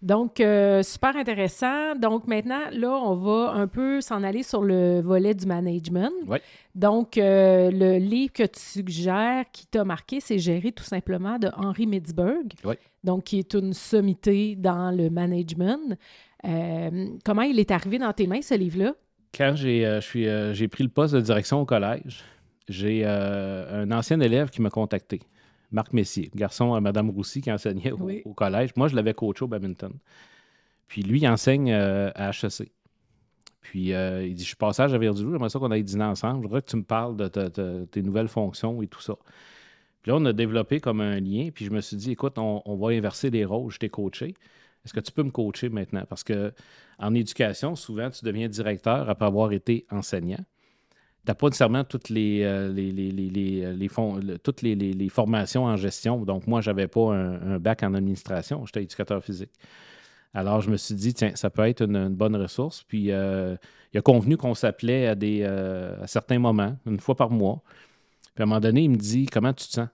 [0.00, 1.96] Donc, euh, super intéressant.
[1.96, 6.12] Donc, maintenant, là, on va un peu s'en aller sur le volet du management.
[6.74, 11.48] Donc, euh, le livre que tu suggères qui t'a marqué, c'est Gérer tout simplement de
[11.56, 12.52] Henri Mitzberg.
[13.02, 15.98] Donc, qui est une sommité dans le management.
[16.44, 18.94] Euh, comment il est arrivé dans tes mains, ce livre-là?
[19.36, 22.24] Quand j'ai, suis, j'ai pris le poste de direction au collège,
[22.68, 25.20] j'ai un ancien élève qui m'a contacté.
[25.70, 28.22] Marc Messier, garçon à Mme Roussy qui enseignait au, Oui.
[28.24, 28.70] au collège.
[28.76, 29.92] Moi, je l'avais coaché au badminton.
[30.86, 32.70] Puis lui, il enseigne euh, à HEC.
[33.60, 36.38] Puis euh, il dit Je suis passage à Verdulou, j'aimerais ça qu'on aille dîner ensemble.
[36.42, 39.14] Je voudrais que tu me parles de, ta- ta- tes nouvelles fonctions et tout ça.
[40.02, 41.50] Puis là, on a développé comme un lien.
[41.52, 43.70] Puis je me suis dit Écoute, on, on va inverser les rôles.
[43.70, 44.34] Je t'ai coaché.
[44.84, 46.04] Est-ce que tu peux me coacher maintenant?
[46.08, 46.52] Parce que
[46.98, 50.42] en éducation, souvent, tu deviens directeur après avoir été enseignant.
[51.24, 55.64] Tu n'as pas nécessairement toutes les, euh, les, les, les, les, euh, toutes les, formations
[55.64, 56.24] en gestion.
[56.24, 58.64] Donc, moi, je n'avais pas un, bac en administration.
[58.66, 59.50] J'étais éducateur physique.
[60.32, 62.84] Alors, je me suis dit, tiens, ça peut être une, bonne ressource.
[62.84, 63.56] Puis, euh,
[63.92, 67.62] il a convenu qu'on s'appelait à, à certains moments, une fois par mois.
[68.34, 69.88] Puis, à un moment donné, il me dit, comment tu te sens?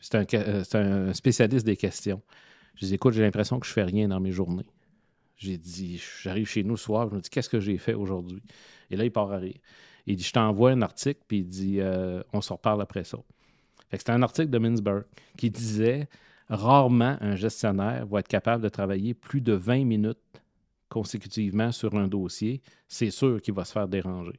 [0.00, 2.22] C'est un, ca- c'est un spécialiste des questions.
[2.76, 4.66] Je dis, écoute, j'ai l'impression que je fais rien dans mes journées.
[5.36, 8.42] J'ai dit, j'arrive chez nous le soir, je me dis, qu'est-ce que j'ai fait aujourd'hui?
[8.90, 9.58] Et là, il part à rire.
[10.08, 13.18] Il dit, je t'envoie un article, puis il dit, euh, on se reparle après ça.
[13.92, 15.04] C'était un article de Mintzberg
[15.36, 16.08] qui disait,
[16.48, 20.18] rarement un gestionnaire va être capable de travailler plus de 20 minutes
[20.88, 22.62] consécutivement sur un dossier.
[22.86, 24.38] C'est sûr qu'il va se faire déranger.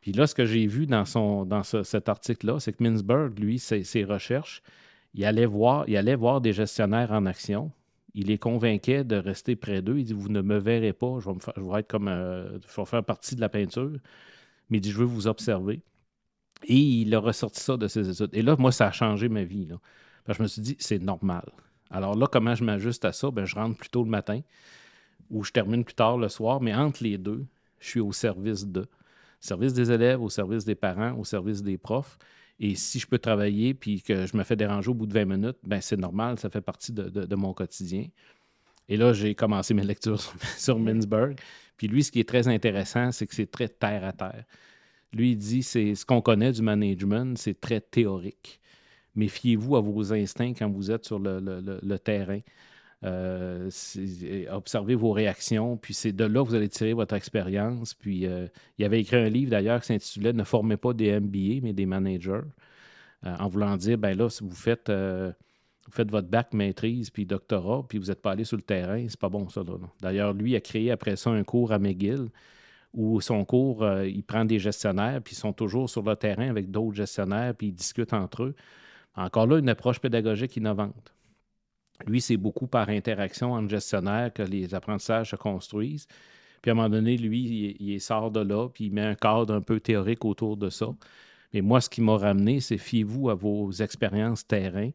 [0.00, 3.38] Puis là, ce que j'ai vu dans, son, dans ce- cet article-là, c'est que Mintzberg,
[3.38, 4.62] lui, ses, ses recherches,
[5.14, 7.70] il allait, voir, il allait voir des gestionnaires en action.
[8.14, 9.98] Il les convainquait de rester près d'eux.
[9.98, 12.08] Il dit Vous ne me verrez pas, je vais être comme.
[12.08, 13.92] euh, je vais faire partie de la peinture.
[14.70, 15.82] Mais il dit Je veux vous observer.
[16.64, 18.34] Et il a ressorti ça de ses études.
[18.34, 19.66] Et là, moi, ça a changé ma vie.
[19.66, 19.76] Là.
[20.28, 21.50] Je me suis dit C'est normal.
[21.90, 23.30] Alors là, comment je m'ajuste à ça?
[23.30, 24.40] Ben, Je rentre plus tôt le matin
[25.32, 27.44] ou je termine plus tard le soir, mais entre les deux,
[27.80, 28.86] je suis au service de.
[29.40, 32.16] Service des élèves, au service des parents, au service des profs.
[32.60, 35.24] Et si je peux travailler puis que je me fais déranger au bout de 20
[35.24, 38.06] minutes, ben c'est normal, ça fait partie de, mon quotidien.
[38.88, 40.20] Et là, j'ai commencé mes lectures
[40.58, 40.78] sur, sur.
[41.76, 44.44] Puis lui, ce qui est très intéressant, c'est que c'est très terre à terre.
[45.12, 48.60] Lui, il dit, c'est ce qu'on connaît du management, c'est très théorique.
[49.14, 52.40] Méfiez-vous à vos instincts quand vous êtes sur le, terrain.
[53.04, 53.68] Euh,
[54.52, 57.94] observez vos réactions, puis c'est de là que vous allez tirer votre expérience.
[57.94, 58.46] Puis euh,
[58.78, 61.86] il avait écrit un livre d'ailleurs qui s'intitulait Ne formez pas des MBA, mais des
[61.86, 62.40] managers,
[63.24, 64.90] Euh, en voulant dire ben là, si vous faites,
[65.86, 69.04] vous faites votre bac maîtrise puis doctorat, puis vous n'êtes pas allé sur le terrain,
[69.08, 69.62] c'est pas bon ça.
[70.00, 72.28] D'ailleurs, lui a créé après ça un cours à McGill
[72.94, 76.48] où son cours, euh, il prend des gestionnaires, puis ils sont toujours sur le terrain
[76.48, 78.54] avec d'autres gestionnaires, puis ils discutent entre eux.
[79.16, 81.14] Encore là, une approche pédagogique innovante.
[82.06, 86.06] Lui, c'est beaucoup par interaction entre gestionnaires que les apprentissages se construisent.
[86.60, 89.54] Puis à un moment donné, lui, il sort de là, puis il met un cadre
[89.54, 90.88] un peu théorique autour de ça.
[91.52, 94.90] Mais moi, ce qui m'a ramené, c'est fiez-vous à vos expériences terrain,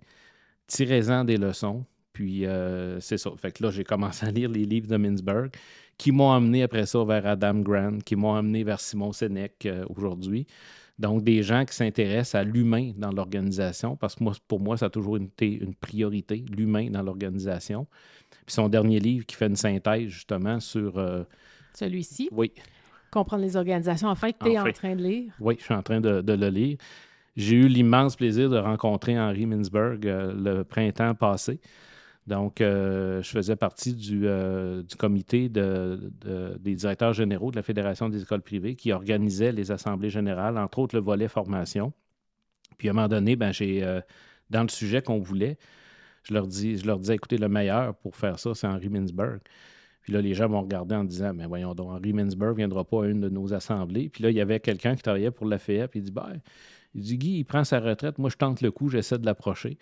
[0.67, 3.31] tirez-en des leçons, puis euh, c'est ça.
[3.37, 5.51] Fait que là, j'ai commencé à lire les livres de Mintzberg
[5.97, 9.85] qui m'ont amené après ça vers Adam Grant, qui m'ont amené vers Simon Sénèque euh,
[9.95, 10.45] aujourd'hui.
[10.99, 14.87] Donc, des gens qui s'intéressent à l'humain dans l'organisation, parce que moi, pour moi, ça
[14.87, 17.85] a toujours été une priorité, l'humain dans l'organisation.
[18.45, 20.97] Puis son dernier livre qui fait une synthèse justement sur.
[20.97, 21.23] euh,
[21.73, 22.51] Celui-ci, oui,
[23.11, 24.07] comprendre les organisations.
[24.07, 24.69] En fait, tu es Enfin.
[24.69, 25.33] en train de lire.
[25.39, 26.77] oui, je suis en train de, de le lire.
[27.37, 31.61] J'ai eu l'immense plaisir de rencontrer Henri Mintzberg euh, le printemps passé.
[32.25, 37.63] Donc, euh, je faisais partie du, euh, comité de- de- des directeurs généraux de la
[37.63, 41.93] Fédération des écoles privées qui organisait les assemblées générales, entre autres le volet formation.
[42.77, 44.01] Puis à un moment donné, ben, j'ai, euh,
[44.49, 45.57] dans le sujet qu'on voulait,
[46.23, 49.39] je leur, dis, je leur disais, écoutez, le meilleur pour faire ça, c'est Henri Mintzberg.
[50.01, 52.83] Puis là, les gens m'ont regardé en disant, mais voyons donc, Henri Mintzberg ne viendra
[52.85, 54.09] pas à une de nos assemblées.
[54.09, 56.41] Puis là, il y avait quelqu'un qui travaillait pour la FEA, puis il dit, ben,
[56.97, 59.77] il dit, Guy, il prend sa retraite, moi, je tente le coup, j'essaie de l'approcher.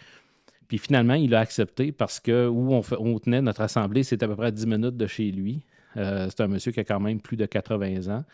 [0.67, 4.36] Puis finalement, il a accepté parce que où on, tenait notre assemblée, c'était à peu
[4.36, 5.63] près à 10 minutes de chez lui.
[5.95, 8.25] Euh, c'est un monsieur qui a quand même plus de 80 ans.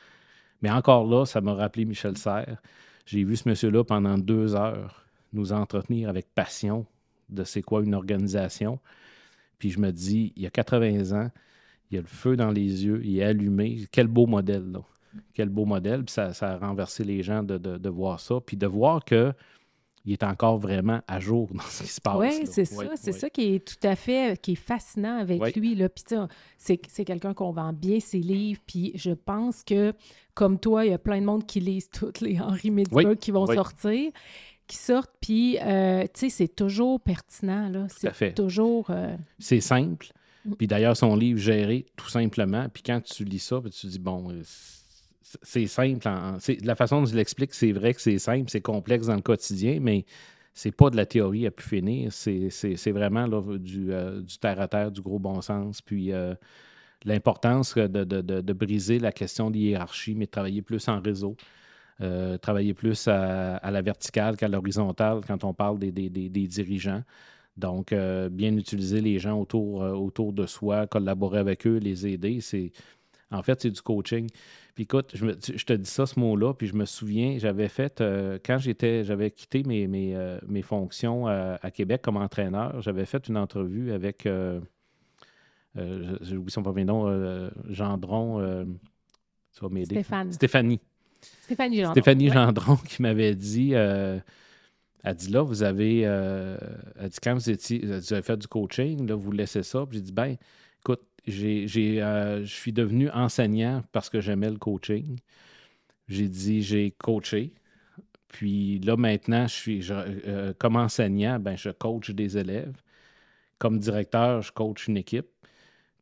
[0.62, 2.62] Mais encore là, ça m'a rappelé Michel Serres.
[3.06, 6.86] J'ai vu ce monsieur-là pendant deux heures nous entretenir avec passion
[7.30, 8.80] de c'est quoi une organisation.
[9.60, 11.30] Puis je me dis, il y a 80 ans,
[11.92, 13.86] il a le feu dans les yeux, il est allumé.
[13.92, 14.80] Quel beau modèle, là.
[15.34, 16.04] Quel beau modèle.
[16.04, 18.36] Puis ça, ça a renversé les gens de, de- de voir ça.
[18.46, 19.34] Puis de voir que
[20.04, 22.18] il est encore vraiment à jour dans ce qui se passe.
[22.18, 22.86] Oui, c'est ça.
[22.96, 25.76] C'est ça qui est tout à fait qui est fascinant avec lui.
[25.76, 25.90] Là.
[25.90, 26.16] Puis, tu
[26.58, 28.60] c'est, c'est quelqu'un qu'on vend bien ses livres.
[28.66, 29.94] Puis je pense que,
[30.34, 33.18] comme toi, il y a plein de monde qui lisent toutes les Henri Midsburg Oui,
[33.18, 34.12] qui vont sortir,
[34.66, 35.14] qui sortent.
[35.22, 37.70] Puis, euh, tu sais, c'est toujours pertinent.
[37.70, 37.86] Là.
[37.90, 38.88] C'est toujours.
[38.90, 40.08] euh, C'est simple.
[40.46, 40.54] Mm.
[40.56, 42.68] Puis d'ailleurs, son livre géré tout simplement.
[42.74, 44.42] Puis quand tu lis ça, puis tu te dis, bon, euh,
[45.44, 46.08] c'est- simple.
[46.08, 49.22] en- la façon dont il l'explique, c'est vrai que c'est simple, c'est complexe dans le
[49.22, 50.06] quotidien, mais
[50.54, 52.12] c'est pas de la théorie à pu finir.
[52.12, 55.82] C'est vraiment là, du, euh, du terre à terre, du gros bon sens.
[55.82, 56.36] Puis euh,
[57.06, 61.36] l'importance de, de- de- briser la question de hiérarchie, mais de travailler plus en réseau.
[62.02, 66.48] Euh, travailler plus à, la verticale qu'à l'horizontale quand on parle des, des- des- des
[66.48, 67.04] dirigeants.
[67.58, 67.94] Donc,
[68.32, 72.72] bien utiliser les gens autour, autour de soi, collaborer avec eux, les aider, c'est
[73.32, 74.28] en fait, c'est du coaching.
[74.76, 77.38] Puis écoute, je, me- tu- je te dis ça, ce mot-là, puis je me souviens,
[77.40, 82.02] j'avais fait, euh, quand j'étais, j'avais quitté mes, mes, euh, mes fonctions à, à Québec
[82.02, 84.60] comme entraîneur, j'avais fait une entrevue avec, euh,
[85.78, 88.66] euh, j'ai oublié son premier nom, euh, Gendron, euh,
[89.52, 89.96] ça va m'aider.
[89.96, 90.32] Stéphane.
[90.32, 90.80] Stéphanie.
[91.44, 91.92] Stéphanie Gendron.
[91.94, 92.34] Stéphanie Ouais.
[92.34, 94.20] Gendron qui m'avait dit, euh,
[95.04, 96.58] elle dit là, vous avez, euh,
[97.00, 99.86] elle dit quand vous étiez, vous avez fait du coaching, là, vous laissez ça.
[99.86, 100.36] Puis j'ai dit, ben,
[101.30, 105.18] euh, je suis devenu enseignant parce que j'aimais le coaching.
[106.08, 107.54] J'ai dit, j'ai coaché.
[108.30, 112.76] Puis là, maintenant, je suis, euh, comme enseignant, ben, je coach des élèves.
[113.60, 115.28] Comme directeur, je coach une équipe.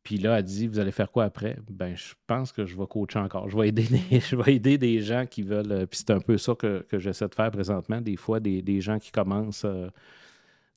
[0.04, 1.58] Puis là, elle dit, vous allez faire quoi après?
[1.70, 3.48] Ben, je pense que je vais coacher encore.
[3.50, 5.72] Je vais aider des, je vais aider des gens qui veulent.
[5.72, 8.00] euh, Puis c'est un peu ça que, que j'essaie de faire présentement.
[8.00, 9.66] Des fois, des, des gens qui commencent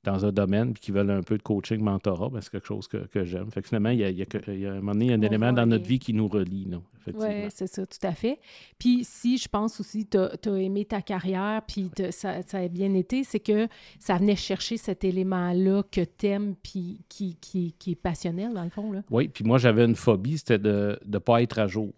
[0.04, 2.86] dans un domaine puis qui veulent un peu de coaching, mentorat, ben, c'est quelque chose
[2.86, 3.50] que, que j'aime.
[3.50, 4.92] Fait que finalement, il y a, il y a que- il y a un moment
[4.92, 6.68] donné, il y a un On élément dans notre vie qui nous relie.
[7.14, 8.38] Oui, c'est ça, tout à fait.
[8.78, 12.94] Puis si je pense aussi, tu as, aimé ta carrière, puis ça, ça a bien
[12.94, 17.92] été, c'est que ça venait chercher cet élément-là que tu aimes, puis qui, qui, qui
[17.92, 18.92] est passionnel, dans le fond.
[18.92, 19.02] Là.
[19.10, 21.92] Oui, puis moi, j'avais une phobie, c'était de ne pas être à jour.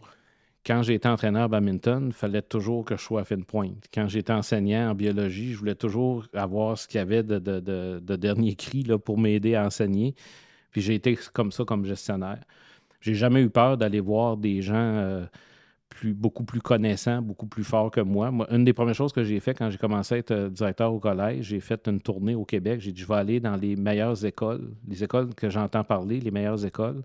[0.66, 3.87] Quand j'étais entraîneur badminton, il fallait toujours que je sois à fine pointe.
[3.94, 7.61] Quand j'étais enseignant en biologie, je voulais toujours avoir ce qu'il y avait de, de-
[7.61, 10.14] de- de dernier cri là, pour m'aider à enseigner.
[10.72, 12.40] Puis j'ai été comme ça comme gestionnaire.
[13.00, 15.26] J'ai jamais eu peur d'aller voir des gens euh,
[16.05, 18.31] beaucoup plus connaissants, beaucoup plus forts que moi.
[18.31, 20.92] Moi, Une des premières choses que j'ai fait quand j'ai commencé à être euh, directeur
[20.92, 22.81] au collège, j'ai fait une tournée au Québec.
[22.81, 26.31] J'ai dit, je vais aller dans les meilleures écoles, les écoles que j'entends parler, les
[26.31, 27.02] meilleures écoles.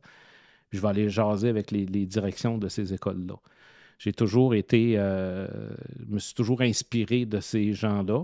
[0.72, 3.36] Je vais aller jaser avec les, directions de ces écoles-là.
[4.00, 5.48] J'ai toujours été, euh,
[6.00, 8.24] je me suis toujours inspiré de ces gens-là.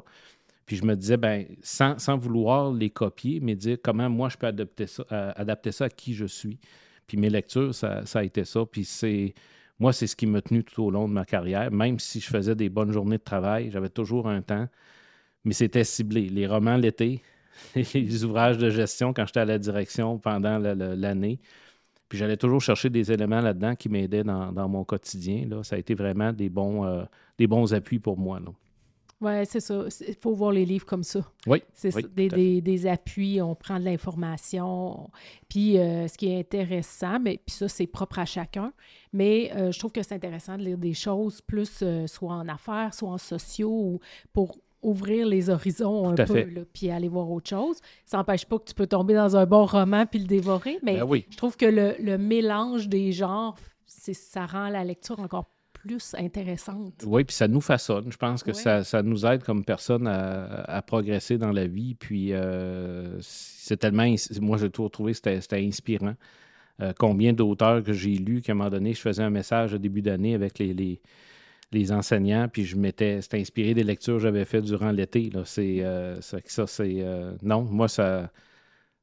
[0.65, 4.37] Puis je me disais, ben, sans, sans vouloir les copier, mais dire comment moi je
[4.37, 6.59] peux adapter ça, euh, adapter ça à qui je suis.
[7.07, 8.65] Puis mes lectures, ça, ça a été ça.
[8.65, 9.33] Puis c'est,
[9.79, 11.71] moi, c'est ce qui m'a tenu tout au long de ma carrière.
[11.71, 14.67] Même si je faisais des bonnes journées de travail, j'avais toujours un temps,
[15.45, 16.29] mais c'était ciblé.
[16.29, 17.21] Les romans l'été,
[17.75, 21.39] les ouvrages de gestion quand j'étais à la direction pendant l'année.
[22.09, 25.45] Puis j'allais toujours chercher des éléments là-dedans qui m'aidaient dans, dans mon quotidien.
[25.49, 25.63] Là.
[25.63, 27.03] Ça a été vraiment des bons, euh,
[27.37, 28.39] des bons appuis pour moi.
[28.39, 28.51] là.
[29.19, 29.85] Oui, c'est ça.
[30.07, 31.21] Il faut voir les livres comme ça.
[31.47, 35.09] Oui, C'est oui, ça, des, des- des appuis, on prend de l'information.
[35.49, 38.71] Puis euh, ce qui est intéressant, mais puis ça, c'est propre à chacun,
[39.13, 42.47] mais euh, je trouve que c'est intéressant de lire des choses plus euh, soit en
[42.47, 43.99] affaires, soit en sociaux, ou
[44.33, 47.77] pour ouvrir les horizons un Tout peu, là, puis aller voir autre chose.
[48.05, 50.95] Ça n'empêche pas que tu peux tomber dans un bon roman puis le dévorer, mais
[50.97, 51.25] Ben oui.
[51.29, 57.03] je trouve que le, le mélange des genres, ça rend la lecture encore plus intéressante.
[57.05, 58.11] Oui, puis ça nous façonne.
[58.11, 58.53] Je pense que Ouais.
[58.55, 61.93] ça, ça nous aide comme personne à, à progresser dans la vie.
[61.95, 64.05] Puis euh, c'est tellement.
[64.41, 66.15] Moi, j'ai toujours trouvé que c'était c'était inspirant.
[66.81, 69.77] Euh, combien d'auteurs que j'ai lus qu'à un moment donné, je faisais un message au
[69.77, 70.99] début d'année avec les, les,
[71.71, 73.21] les enseignants, puis je m'étais.
[73.21, 75.29] C'était inspiré des lectures que j'avais faites durant l'été.
[75.45, 76.97] C'est euh, ça, ça, c'est.
[77.01, 78.31] euh, non, moi, ça.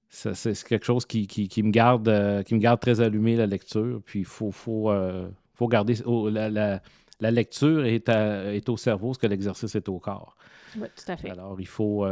[0.08, 3.36] ça- c'est quelque chose qui, qui- qui me garde, euh, qui me garde très allumé,
[3.36, 4.00] la lecture.
[4.04, 4.90] Puis il faut, faut,
[5.54, 5.96] faut garder.
[6.06, 6.80] oh, la, la-
[7.20, 10.36] la lecture est, à- est au cerveau, ce que l'exercice est au corps.
[10.76, 11.30] Oui, tout à fait.
[11.30, 12.04] Alors, il faut,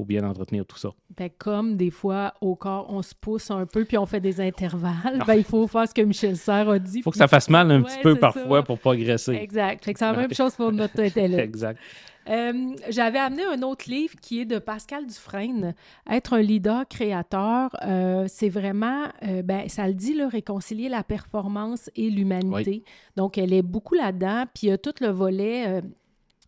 [0.00, 0.90] faut bien entretenir tout ça.
[1.16, 4.40] Ben, comme des fois, au corps, on se pousse un peu puis on fait des
[4.40, 6.98] intervalles, ben, il faut faire ce que Michel Serres a dit.
[6.98, 8.62] Il faut que ça fasse mal un Ouais, petit peu parfois ça.
[8.62, 9.32] pour progresser.
[9.34, 9.84] Exact.
[9.84, 11.38] Fait que c'est la même chose pour notre intellect.
[11.44, 11.78] Exact.
[12.28, 15.74] Euh, J'avais amené un autre livre qui est de Pascal Dufresne,
[16.08, 17.70] Être un leader créateur.
[17.84, 22.84] euh, c'est vraiment, euh, ben, ça le dit, là, réconcilier la performance et l'humanité.
[23.16, 24.44] Donc, elle est beaucoup là-dedans.
[24.54, 25.82] Puis, il y a tout le volet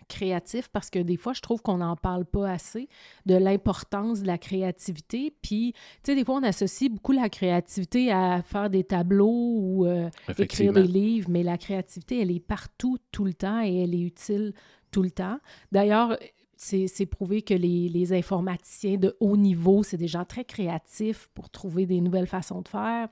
[0.09, 2.89] créatif parce que des fois, je trouve qu'on n'en parle pas assez
[3.27, 5.35] de l'importance de la créativité.
[5.43, 9.87] Puis, tu sais, des fois, on associe beaucoup la créativité à faire des tableaux ou
[9.87, 13.95] euh, écrire des livres, mais la créativité, elle est partout, tout le temps, et elle
[13.95, 14.53] est utile
[14.91, 15.39] tout le temps.
[15.71, 16.17] D'ailleurs,
[16.57, 21.29] c'est c'est prouvé que les, les informaticiens de haut niveau, c'est des gens très créatifs
[21.35, 23.09] pour trouver des nouvelles façons de faire.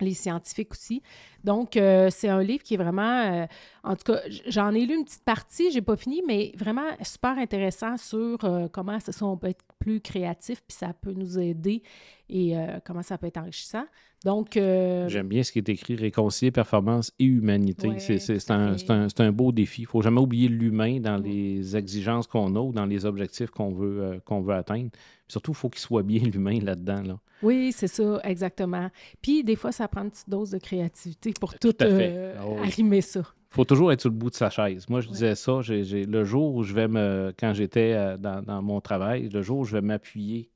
[0.00, 1.02] Les scientifiques aussi.
[1.42, 3.46] Donc, euh, c'est un livre qui est vraiment, euh,
[3.84, 7.38] en tout cas, j'en ai lu une petite partie, j'ai pas fini, mais vraiment super
[7.38, 11.82] intéressant sur euh, comment ça, on peut être plus créatif, puis ça peut nous aider
[12.28, 13.84] et comment ça peut être enrichissant.
[14.24, 17.86] Donc, J'aime bien ce qui est écrit réconcilier performance et humanité.
[17.88, 19.82] Ouais, C'est- un, beau défi.
[19.82, 23.72] Il faut jamais oublier l'humain dans les exigences qu'on a ou dans les objectifs qu'on
[23.72, 24.90] veut, qu'on veut atteindre.
[24.90, 27.02] Puis surtout, il faut qu'il soit bien l'humain là-dedans.
[27.02, 27.20] Là.
[27.42, 28.90] Oui, c'est ça, exactement.
[29.20, 33.00] Puis des fois, ça prend une petite dose de créativité pour tout, euh, Ah arrimer
[33.00, 33.22] ça.
[33.50, 34.88] faut toujours être sur le bout de sa chaise.
[34.88, 35.12] Moi, je Ouais.
[35.14, 39.28] disais ça, le jour où je vais me, quand j'étais euh, dans, dans mon travail,
[39.28, 40.50] le jour où je vais m'appuyer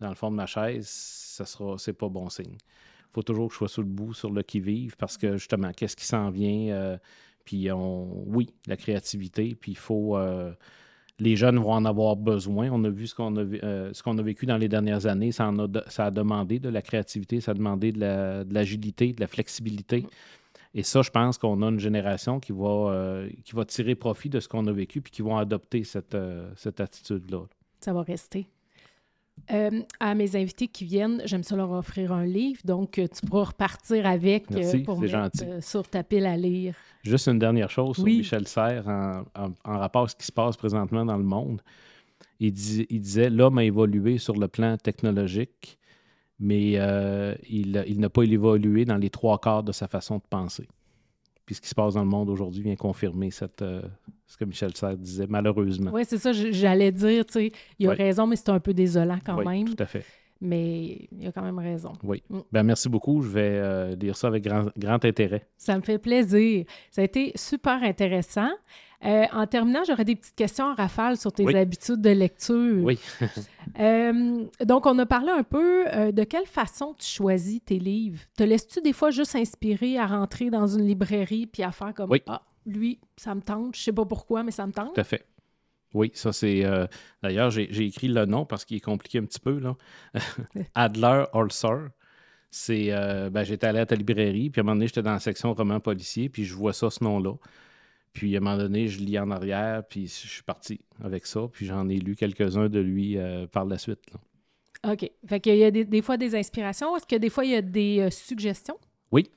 [0.00, 2.56] dans le fond de ma chaise, ça sera, c'est pas bon signe.
[2.56, 5.70] Il faut toujours que je sois sur le bout, sur le qui-vive, parce que justement,
[5.72, 6.74] qu'est-ce qui s'en vient?
[6.74, 6.98] euh,
[7.44, 10.52] puis on, oui, la créativité, puis il faut, euh,
[11.20, 12.68] les jeunes vont en avoir besoin.
[12.72, 15.30] On a vu ce qu'on a, euh, ce qu'on a vécu dans les dernières années,
[15.32, 18.44] ça, en a, de- ça a demandé de la créativité, ça a demandé de, la-
[18.44, 20.06] de l'agilité, de la flexibilité.
[20.74, 24.28] Et ça, je pense qu'on a une génération qui va, euh, qui va tirer profit
[24.28, 27.42] de ce qu'on a vécu puis qui vont adopter cette, euh, cette attitude-là.
[27.80, 28.46] Ça va rester.
[29.50, 33.26] Euh, à mes invités qui viennent, j'aime ça leur offrir un livre, donc euh, tu
[33.26, 35.44] pourras repartir avec euh, Merci, pour mettre gentil.
[35.60, 36.74] sur ta pile à lire.
[37.02, 38.04] Juste une dernière chose sur.
[38.06, 41.60] Michel Serres en, en- en rapport à ce qui se passe présentement dans le monde.
[42.40, 45.78] Il, dis- il disait l'homme a évolué sur le plan technologique,
[46.38, 50.22] mais euh, il, il n'a pas évolué dans les trois quarts de sa façon de
[50.30, 50.66] penser.
[51.46, 53.82] Puis ce qui se passe dans le monde aujourd'hui vient confirmer cette, euh,
[54.26, 55.90] ce que Michel Serres disait, malheureusement.
[55.92, 59.18] Oui, c'est ça, j'allais dire, tu sais, il a raison, mais c'est un peu désolant
[59.24, 60.04] quand Oui, même, tout à fait.
[60.40, 61.92] mais il a quand même raison.
[62.02, 62.22] Oui.
[62.30, 62.38] Mm.
[62.50, 63.20] Ben, merci beaucoup.
[63.22, 65.46] Je vais euh, lire ça avec grand, grand intérêt.
[65.58, 66.64] Ça me fait plaisir.
[66.90, 68.50] Ça a été super intéressant.
[69.04, 71.54] Euh, en terminant, j'aurais des petites questions en rafale sur tes Oui.
[71.56, 72.82] habitudes de lecture.
[72.84, 72.98] Oui.
[73.80, 78.20] Euh, donc, on a parlé un peu euh, de quelle façon tu choisis tes livres.
[78.36, 82.10] Te laisses-tu des fois juste inspirer à rentrer dans une librairie puis à faire comme
[82.10, 82.22] Oui.
[82.28, 83.74] Ah, lui, ça me tente.
[83.74, 84.94] Je sais pas pourquoi, mais ça me tente.
[84.94, 85.26] Tout à fait.
[85.92, 86.64] Oui, ça c'est.
[86.64, 86.86] euh,
[87.22, 89.58] D'ailleurs, j'ai écrit le nom parce qu'il est compliqué un petit peu.
[89.58, 89.74] là.
[90.74, 91.88] Adler Holzer.
[92.50, 92.88] C'est.
[92.90, 95.20] euh, ben, J'étais allé à ta librairie, puis à un moment donné, j'étais dans la
[95.20, 97.32] section roman policier, puis je vois ça, ce nom-là.
[98.14, 101.40] Puis à un moment donné, je lis en arrière, puis je suis parti avec ça,
[101.52, 104.00] puis j'en ai lu quelques-uns de lui euh, par la suite.
[104.12, 104.92] là.
[104.92, 105.10] OK.
[105.26, 106.96] Fait qu'il y a des, des fois des inspirations.
[106.96, 108.76] Est-ce que des fois, il y a des euh, suggestions?
[109.10, 109.28] Oui.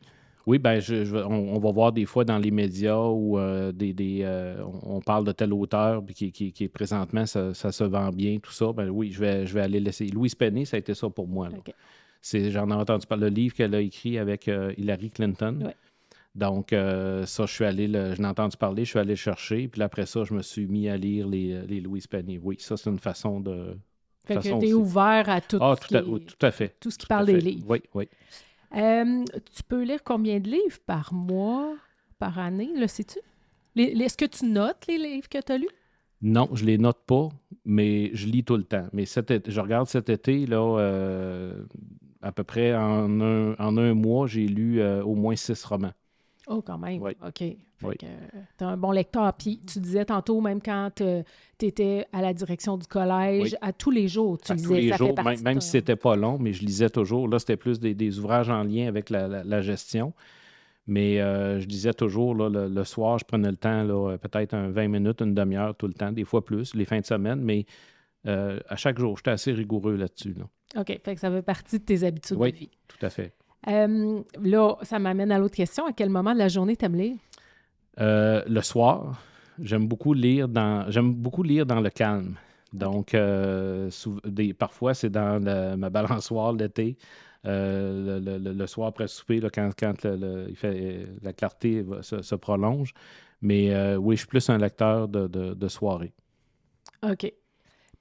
[0.45, 3.93] Oui, ben, je, on, on va voir des fois dans les médias où euh, des,
[3.93, 4.25] des,
[4.83, 8.09] on parle de tel auteur puis qui, qui, qui est présentement, ça, ça se vend
[8.11, 8.71] bien, tout ça.
[8.71, 10.05] Ben oui, je vais, je vais aller laisser.
[10.07, 11.49] Louise Penny, ça a été ça pour moi.
[11.49, 11.57] là.
[11.57, 11.73] OK.
[12.21, 14.47] C'est, j'en ai entendu parler, le livre qu'elle a écrit avec
[14.77, 15.59] Hillary Clinton.
[15.65, 15.75] Ouais.
[16.37, 19.15] Donc, euh, ça, je suis allé, le, je l'ai entendu parler, je suis allé le
[19.15, 19.67] chercher.
[19.67, 22.37] Puis après ça, je me suis mis à lire les, les Louise Penny.
[22.37, 23.75] Oui, ça, c'est une façon de.
[24.23, 24.83] Fait que façon tu es aussi.
[24.83, 26.75] ouvert à tout, Ah, ce, tout à, qui oui, tout à fait.
[26.79, 27.65] tout ce qui Tout parle des livres.
[27.67, 28.07] Oui, oui.
[28.75, 29.23] Euh,
[29.55, 31.75] tu peux lire combien de livres par mois,
[32.19, 33.19] par année, le sais-tu?
[33.75, 35.69] Est-ce que tu notes les livres que tu as lus?
[36.21, 37.29] Non, je les note pas,
[37.63, 38.87] mais je lis tout le temps.
[38.93, 41.63] Mais cet été- je regarde cet été, là, euh,
[42.21, 45.93] à peu près en un, en un mois, j'ai lu euh, au moins six romans.
[46.47, 47.01] Oh, quand même.
[47.01, 47.11] Oui.
[47.25, 47.43] OK.
[47.83, 47.95] Oui.
[47.97, 48.05] que
[48.57, 49.31] tu un bon lecteur.
[49.33, 53.57] Puis tu disais tantôt, même quand tu étais à la direction du collège, Oui.
[53.61, 54.67] à tous les jours, tu À lisais.
[54.67, 56.89] tous les ça fait jours, partie même, de si c'était pas long, mais je lisais
[56.89, 57.27] toujours.
[57.27, 60.13] Là, c'était plus des, des ouvrages en lien avec la, la- la gestion.
[60.87, 64.53] Mais euh, je disais toujours, là, le, le soir, je prenais le temps, euh, peut-être
[64.53, 67.41] un 20 minutes, une demi-heure tout le temps, des fois plus, les fins de semaine,
[67.41, 67.65] mais
[68.25, 70.33] euh, à chaque jour, j'étais assez rigoureux là-dessus.
[70.33, 70.45] là.
[70.81, 72.51] OK, fait que ça fait partie de tes habitudes Oui.
[72.53, 72.69] de vie.
[72.87, 73.33] Tout à fait.
[73.67, 75.85] Euh, là, ça m'amène à l'autre question.
[75.85, 77.15] À quel moment de la journée t'aimes lire?
[77.99, 79.21] Euh, le soir,
[79.61, 82.35] j'aime beaucoup lire dans j'aime beaucoup lire dans le calme.
[82.73, 83.89] Donc, euh,
[84.25, 86.97] des- parfois, c'est dans le- ma balançoire l'été.
[87.45, 91.31] euh, le, le- le soir après souper, là, quand, quand le- le- il fait, la
[91.31, 92.93] clarté va- se, se prolonge.
[93.41, 96.13] Mais euh, oui, je suis plus un lecteur de, de- de soirée.
[97.03, 97.31] OK.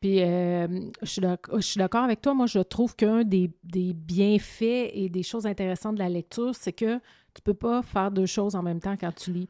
[0.01, 0.66] Puis, euh,
[1.03, 2.34] je suis d'accord avec toi.
[2.34, 6.72] Moi, je trouve qu'un des, des bienfaits et des choses intéressantes de la lecture, c'est
[6.72, 6.99] que
[7.34, 9.49] tu peux pas faire deux choses en même temps quand tu lis.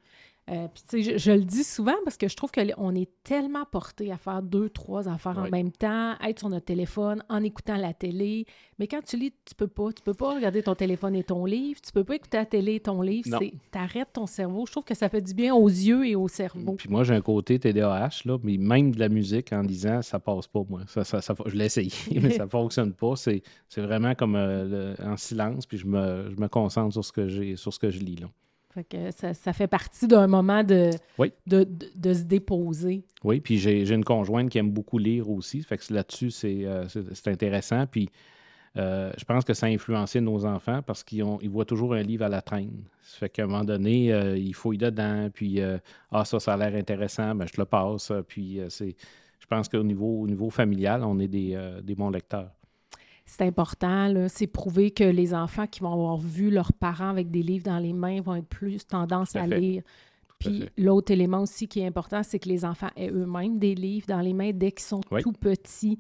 [0.48, 3.08] Euh, puis, tu sais, je, je le dis souvent parce que je trouve qu'on est
[3.24, 7.42] tellement porté à faire deux, trois affaires en même temps, être sur notre téléphone, en
[7.42, 8.46] écoutant la télé.
[8.78, 9.92] Mais quand tu lis, tu peux pas.
[9.92, 11.80] Tu peux pas regarder ton téléphone et ton livre.
[11.80, 13.28] Tu peux pas écouter la télé et ton livre.
[13.72, 14.66] T'arrêtes ton cerveau.
[14.66, 16.74] Je trouve que ça fait du bien aux yeux et au cerveau.
[16.76, 20.20] Puis moi, j'ai un côté TDAH, là, mais même de la musique en lisant, ça
[20.20, 20.82] passe pas, moi.
[20.86, 21.90] Ça, ça, ça- je l'ai essayé,
[22.22, 23.16] mais ça fonctionne pas.
[23.16, 27.04] C'est, c'est vraiment comme euh, le- en silence, puis je me, je me concentre sur
[27.04, 28.16] ce que j'ai, sur ce que je lis.
[28.16, 28.28] Là.
[28.76, 31.32] Fait que ça, ça fait partie d'un moment de, Oui.
[31.46, 33.04] de, de, de se déposer.
[33.24, 35.62] Oui, puis j'ai, une conjointe qui aime beaucoup lire aussi.
[35.62, 37.86] Fait que là-dessus, c'est, euh, c'est, intéressant.
[37.86, 38.10] Puis
[38.76, 41.94] euh, je pense que ça a influencé nos enfants parce qu'ils ont, ils voient toujours
[41.94, 42.84] un livre à la traîne.
[43.00, 45.78] Ça fait qu'à un moment donné, euh, ils fouillent dedans, puis euh,
[46.12, 48.12] ah, ça, ça a l'air intéressant, ben, je te le passe.
[48.28, 48.94] Puis c'est,
[49.40, 52.50] je pense qu'au niveau, au niveau familial, on est des, des bons lecteurs.
[53.26, 54.28] C'est important.
[54.28, 57.78] C'est prouvé que les enfants qui vont avoir vu leurs parents avec des livres dans
[57.78, 59.82] les mains vont être plus tendance à lire.
[60.38, 64.06] Puis l'autre élément aussi qui est important, c'est que les enfants aient eux-mêmes des livres
[64.06, 65.22] dans les mains dès qu'ils sont Oui.
[65.22, 65.98] tout petits.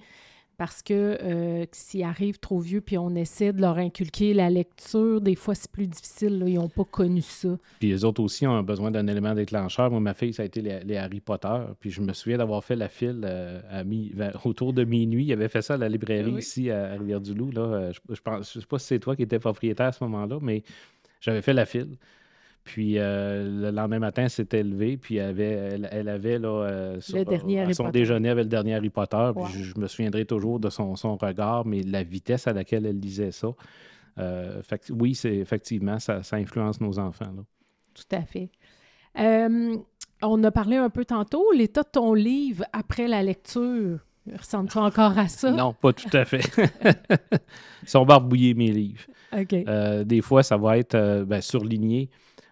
[0.58, 5.20] Parce que euh, s'ils arrivent trop vieux, puis on essaie de leur inculquer la lecture,
[5.20, 6.38] des fois c'est plus difficile.
[6.38, 6.48] là.
[6.48, 7.58] Ils n'ont pas connu ça.
[7.78, 9.90] Puis les autres aussi ont besoin d'un élément déclencheur.
[9.90, 11.58] Moi, ma fille, ça a été les, les Harry Potter.
[11.78, 14.12] Puis je me souviens d'avoir fait la file euh, à mi-
[14.44, 15.24] autour de minuit.
[15.26, 16.38] Il avait fait ça à la librairie Oui.
[16.40, 17.50] ici à, Rivière-du-Loup.
[17.52, 17.60] Là.
[17.60, 20.02] Euh, Je, je pense, je sais pas si c'est toi qui étais propriétaire à ce
[20.04, 20.62] moment-là, mais
[21.20, 21.96] j'avais fait la file.
[22.66, 27.00] Puis euh, le lendemain matin, s'était levé, puis elle avait, elle, elle avait là, euh,
[27.00, 29.30] sur- Harry son déjeuner avec le dernier Harry Potter.
[29.36, 32.84] Puis je, je me souviendrai toujours de son, son regard, mais la vitesse à laquelle
[32.84, 33.48] elle lisait ça.
[34.18, 37.32] Euh, fait oui, c'est effectivement, ça, ça influence nos enfants.
[37.36, 37.44] Là.
[37.94, 38.50] Tout à fait.
[39.18, 39.76] Euh,
[40.22, 44.00] on a parlé un peu tantôt, l'état de ton livre après la lecture.
[44.36, 45.52] Ressemble-tu encore à ça?
[45.52, 46.40] Non, pas tout à fait.
[47.84, 49.04] Ils sont barbouillés, mes livres.
[49.68, 52.10] Euh, des fois, ça va être euh, ben, surligné,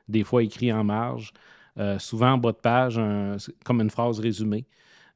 [0.09, 1.33] des fois écrit en marge,
[1.79, 3.01] euh, souvent en bas de page,
[3.65, 4.65] comme une phrase résumée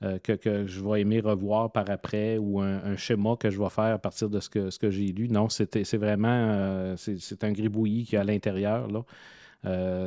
[0.03, 3.95] euh, que, je vais aimer revoir par après ou un, schéma que je vais faire
[3.95, 5.28] à partir de ce que, j'ai lu.
[5.28, 8.89] Non, c'est vraiment euh, c'est un gribouillis qui est à l'intérieur.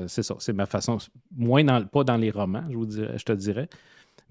[0.08, 0.98] c'est ça, c'est ma façon.
[1.36, 3.70] Moins dans, pas dans les romans, je, vous dirais, je te dirais,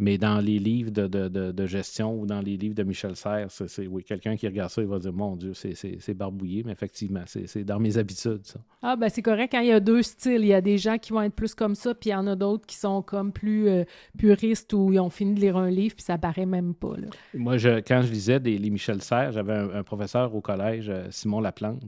[0.00, 3.14] mais dans les livres de, de- de- de gestion ou dans les livres de Michel
[3.14, 6.72] Serres, c'est, oui, quelqu'un qui regarde ça, il va dire Mon Dieu, c'est, barbouillé, mais
[6.72, 8.58] effectivement, c'est, dans mes habitudes, ça.
[8.82, 10.40] Ah, ben c'est correct quand il y a deux styles.
[10.40, 12.26] Il y a des gens qui vont être plus comme ça, puis il y en
[12.26, 13.84] a d'autres qui sont comme plus euh,
[14.18, 16.96] puristes où ils ont fini de lire un livre, puis ça paraît même pas.
[16.96, 17.08] Là.
[17.34, 20.88] Moi, je, quand je lisais des, les Michel Serres, j'avais un, un professeur au collège,
[20.88, 21.82] euh, Simon Laplante,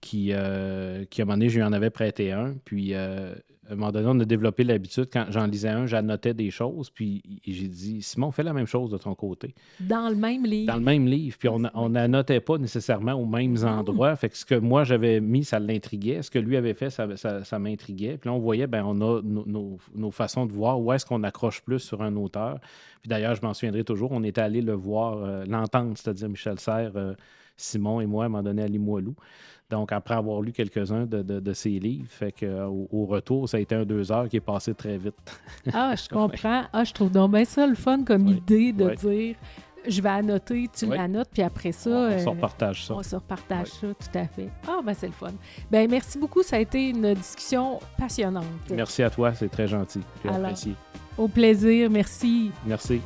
[0.00, 2.54] qui, euh, qui, à un moment donné, je lui en avais prêté un.
[2.64, 3.34] Puis, euh,
[3.68, 6.90] à un moment donné, on a développé l'habitude, quand j'en lisais un, j'annotais des choses.
[6.90, 9.54] Puis, j'ai dit, Simon, fais la même chose de ton côté.
[9.80, 10.66] Dans le même livre.
[10.72, 11.36] Dans le même livre.
[11.38, 14.14] Puis, on n'annotait pas nécessairement aux mêmes endroits.
[14.16, 16.22] Fait que ce que moi, j'avais mis, ça l'intriguait.
[16.22, 18.18] Ce que lui avait fait, ça, ça, ça m'intriguait.
[18.18, 21.06] Puis là, on voyait, ben on a nos, nos- nos façons de voir où est-ce
[21.06, 22.58] qu'on accroche plus sur un auteur.
[23.00, 26.58] Puis d'ailleurs, je m'en souviendrai toujours, on était allé le voir, euh, l'entendre, c'est-à-dire Michel
[26.58, 27.14] Serres, euh,
[27.56, 29.14] Simon et moi, à un moment donné, à Limoilou.
[29.70, 33.06] Donc, après avoir lu quelques-uns de, de- de ses livres, fait que, euh, au, au
[33.06, 35.14] retour, ça a été un deux heures qui est passé très vite.
[35.72, 36.64] Ah, je comprends.
[36.72, 39.36] Ah, je trouve donc bien ça le fun comme idée de dire
[39.86, 40.96] je vais annoter, tu Oui.
[40.96, 41.90] l'annotes, puis après ça.
[41.90, 42.94] on euh, se repartage ça.
[42.94, 44.48] On se repartage ça, tout à fait.
[44.66, 45.28] Ah, ben c'est le fun.
[45.70, 48.44] Ben merci beaucoup, ça a été une discussion passionnante.
[48.70, 50.00] Merci à toi, c'est très gentil.
[50.22, 50.72] J'ai apprécié.
[51.18, 52.50] Au plaisir, merci.
[52.66, 53.00] Merci.